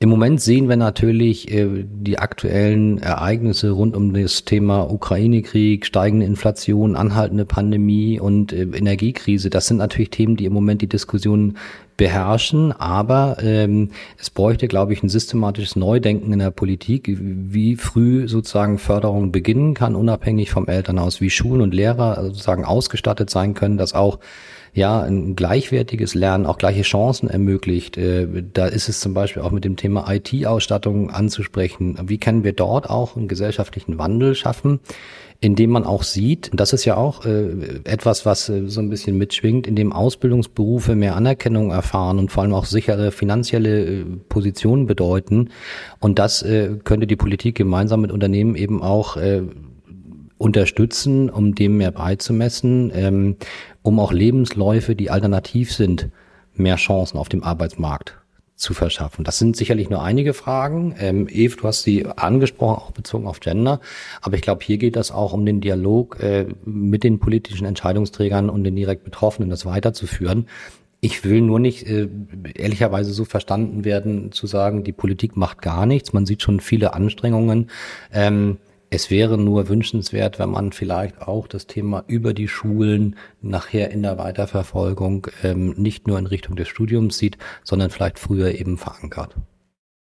Im 0.00 0.08
Moment 0.10 0.40
sehen 0.40 0.68
wir 0.68 0.76
natürlich 0.76 1.50
äh, 1.50 1.84
die 1.84 2.18
aktuellen 2.18 2.98
Ereignisse 2.98 3.70
rund 3.70 3.96
um 3.96 4.12
das 4.12 4.44
Thema 4.44 4.90
Ukraine-Krieg, 4.90 5.86
steigende 5.86 6.26
Inflation, 6.26 6.96
anhaltende 6.96 7.44
Pandemie 7.44 8.18
und 8.18 8.52
äh, 8.52 8.62
Energiekrise. 8.62 9.50
Das 9.50 9.66
sind 9.66 9.78
natürlich 9.78 10.10
Themen, 10.10 10.36
die 10.36 10.46
im 10.46 10.52
Moment 10.52 10.82
die 10.82 10.88
Diskussion 10.88 11.56
beherrschen, 11.96 12.72
aber 12.72 13.36
ähm, 13.40 13.90
es 14.18 14.30
bräuchte, 14.30 14.66
glaube 14.66 14.92
ich, 14.92 15.02
ein 15.02 15.08
systematisches 15.08 15.76
Neudenken 15.76 16.32
in 16.32 16.40
der 16.40 16.50
Politik, 16.50 17.16
wie 17.20 17.76
früh 17.76 18.26
sozusagen 18.26 18.78
Förderung 18.78 19.30
beginnen 19.30 19.74
kann, 19.74 19.94
unabhängig 19.94 20.50
vom 20.50 20.66
Elternhaus, 20.66 21.20
wie 21.20 21.30
Schulen 21.30 21.60
und 21.60 21.72
Lehrer 21.72 22.20
sozusagen 22.24 22.64
ausgestattet 22.64 23.30
sein 23.30 23.54
können, 23.54 23.78
dass 23.78 23.94
auch 23.94 24.18
ja 24.74 25.00
ein 25.00 25.36
gleichwertiges 25.36 26.14
Lernen, 26.14 26.46
auch 26.46 26.58
gleiche 26.58 26.82
Chancen 26.82 27.30
ermöglicht. 27.30 27.96
Äh, 27.96 28.26
da 28.52 28.66
ist 28.66 28.88
es 28.88 29.00
zum 29.00 29.14
Beispiel 29.14 29.42
auch 29.42 29.52
mit 29.52 29.64
dem 29.64 29.76
Thema 29.76 30.12
IT-Ausstattung 30.12 31.10
anzusprechen. 31.10 31.96
Wie 32.06 32.18
können 32.18 32.44
wir 32.44 32.52
dort 32.52 32.90
auch 32.90 33.16
einen 33.16 33.28
gesellschaftlichen 33.28 33.98
Wandel 33.98 34.34
schaffen? 34.34 34.80
indem 35.40 35.70
man 35.70 35.84
auch 35.84 36.04
sieht, 36.04 36.50
das 36.54 36.72
ist 36.72 36.86
ja 36.86 36.96
auch 36.96 37.26
äh, 37.26 37.50
etwas, 37.84 38.24
was 38.24 38.48
äh, 38.48 38.66
so 38.66 38.80
ein 38.80 38.88
bisschen 38.88 39.18
mitschwingt, 39.18 39.66
indem 39.66 39.92
Ausbildungsberufe 39.92 40.94
mehr 40.94 41.16
Anerkennung 41.16 41.70
erfahren 41.70 42.18
und 42.18 42.32
vor 42.32 42.44
allem 42.44 42.54
auch 42.54 42.64
sichere 42.64 43.10
finanzielle 43.10 44.06
Positionen 44.30 44.86
bedeuten. 44.86 45.50
Und 46.00 46.18
das 46.18 46.44
könnte 46.84 47.06
die 47.06 47.16
Politik 47.16 47.56
gemeinsam 47.56 48.00
mit 48.00 48.12
Unternehmen 48.12 48.54
eben 48.54 48.80
auch 48.80 49.18
unterstützen, 50.38 51.30
um 51.30 51.54
dem 51.54 51.76
mehr 51.76 51.90
beizumessen, 51.90 52.90
ähm, 52.94 53.36
um 53.82 54.00
auch 54.00 54.12
Lebensläufe, 54.12 54.94
die 54.94 55.10
alternativ 55.10 55.72
sind, 55.72 56.08
mehr 56.54 56.76
Chancen 56.76 57.18
auf 57.18 57.28
dem 57.28 57.42
Arbeitsmarkt 57.42 58.18
zu 58.56 58.72
verschaffen. 58.72 59.24
Das 59.24 59.38
sind 59.38 59.56
sicherlich 59.56 59.90
nur 59.90 60.02
einige 60.02 60.32
Fragen. 60.32 60.94
Ähm, 60.98 61.26
Eve, 61.28 61.56
du 61.56 61.64
hast 61.64 61.82
sie 61.82 62.06
angesprochen, 62.06 62.76
auch 62.76 62.92
bezogen 62.92 63.26
auf 63.26 63.40
Gender. 63.40 63.80
Aber 64.22 64.36
ich 64.36 64.42
glaube, 64.42 64.64
hier 64.64 64.78
geht 64.78 64.96
es 64.96 65.10
auch 65.10 65.32
um 65.32 65.44
den 65.44 65.60
Dialog 65.60 66.20
äh, 66.20 66.46
mit 66.64 67.02
den 67.02 67.18
politischen 67.18 67.66
Entscheidungsträgern 67.66 68.50
und 68.50 68.64
den 68.64 68.76
direkt 68.76 69.04
Betroffenen, 69.04 69.50
das 69.50 69.66
weiterzuführen. 69.66 70.46
Ich 71.00 71.24
will 71.24 71.40
nur 71.40 71.58
nicht 71.58 71.86
äh, 71.86 72.08
ehrlicherweise 72.54 73.12
so 73.12 73.24
verstanden 73.24 73.84
werden, 73.84 74.30
zu 74.30 74.46
sagen, 74.46 74.84
die 74.84 74.92
Politik 74.92 75.36
macht 75.36 75.60
gar 75.60 75.84
nichts. 75.84 76.12
Man 76.12 76.24
sieht 76.24 76.42
schon 76.42 76.60
viele 76.60 76.94
Anstrengungen. 76.94 77.70
Ähm, 78.12 78.58
es 78.90 79.10
wäre 79.10 79.38
nur 79.38 79.68
wünschenswert, 79.68 80.38
wenn 80.38 80.50
man 80.50 80.72
vielleicht 80.72 81.22
auch 81.22 81.48
das 81.48 81.66
Thema 81.66 82.04
über 82.06 82.34
die 82.34 82.48
Schulen 82.48 83.16
nachher 83.40 83.90
in 83.90 84.02
der 84.02 84.18
Weiterverfolgung 84.18 85.28
ähm, 85.42 85.74
nicht 85.76 86.06
nur 86.06 86.18
in 86.18 86.26
Richtung 86.26 86.56
des 86.56 86.68
Studiums 86.68 87.18
sieht, 87.18 87.38
sondern 87.62 87.90
vielleicht 87.90 88.18
früher 88.18 88.54
eben 88.54 88.78
verankert. 88.78 89.36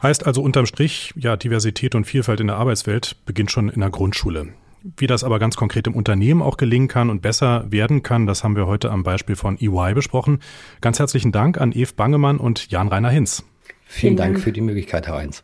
Heißt 0.01 0.25
also 0.25 0.41
unterm 0.41 0.65
Strich, 0.65 1.13
ja, 1.15 1.37
Diversität 1.37 1.95
und 1.95 2.05
Vielfalt 2.05 2.39
in 2.39 2.47
der 2.47 2.57
Arbeitswelt 2.57 3.15
beginnt 3.25 3.51
schon 3.51 3.69
in 3.69 3.79
der 3.79 3.89
Grundschule. 3.89 4.49
Wie 4.97 5.07
das 5.07 5.23
aber 5.23 5.39
ganz 5.39 5.55
konkret 5.55 5.87
im 5.87 5.95
Unternehmen 5.95 6.43
auch 6.43 6.57
gelingen 6.57 6.87
kann 6.87 7.09
und 7.09 7.21
besser 7.21 7.65
werden 7.71 8.03
kann, 8.03 8.27
das 8.27 8.43
haben 8.43 8.55
wir 8.55 8.67
heute 8.67 8.91
am 8.91 9.01
Beispiel 9.01 9.35
von 9.35 9.57
EY 9.59 9.93
besprochen. 9.95 10.39
Ganz 10.79 10.99
herzlichen 10.99 11.31
Dank 11.31 11.59
an 11.59 11.71
Eve 11.71 11.93
Bangemann 11.95 12.37
und 12.37 12.69
Jan-Rainer 12.69 13.09
Hinz. 13.09 13.43
Vielen 13.85 14.15
Dank 14.15 14.39
für 14.39 14.51
die 14.51 14.61
Möglichkeit, 14.61 15.07
Herr 15.07 15.15
Heinz. 15.15 15.43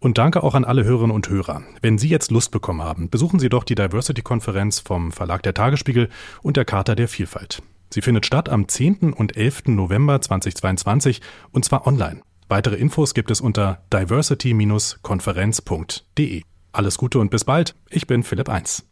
Und 0.00 0.16
danke 0.16 0.42
auch 0.42 0.54
an 0.54 0.64
alle 0.64 0.84
Hörerinnen 0.84 1.14
und 1.14 1.28
Hörer. 1.28 1.62
Wenn 1.82 1.98
Sie 1.98 2.08
jetzt 2.08 2.30
Lust 2.30 2.50
bekommen 2.50 2.82
haben, 2.82 3.10
besuchen 3.10 3.38
Sie 3.38 3.50
doch 3.50 3.64
die 3.64 3.74
Diversity-Konferenz 3.74 4.80
vom 4.80 5.12
Verlag 5.12 5.42
der 5.42 5.52
Tagesspiegel 5.52 6.08
und 6.42 6.56
der 6.56 6.64
Charta 6.64 6.94
der 6.94 7.06
Vielfalt. 7.06 7.62
Sie 7.90 8.00
findet 8.00 8.24
statt 8.24 8.48
am 8.48 8.66
10. 8.66 9.12
und 9.12 9.36
11. 9.36 9.64
November 9.66 10.18
2022 10.20 11.20
und 11.52 11.66
zwar 11.66 11.86
online. 11.86 12.22
Weitere 12.48 12.76
Infos 12.76 13.12
gibt 13.14 13.30
es 13.30 13.42
unter 13.42 13.82
diversity-konferenz.de. 13.92 16.42
Alles 16.72 16.98
Gute 16.98 17.18
und 17.18 17.30
bis 17.30 17.44
bald. 17.44 17.74
Ich 17.90 18.06
bin 18.06 18.22
Philipp 18.22 18.48
1. 18.48 18.86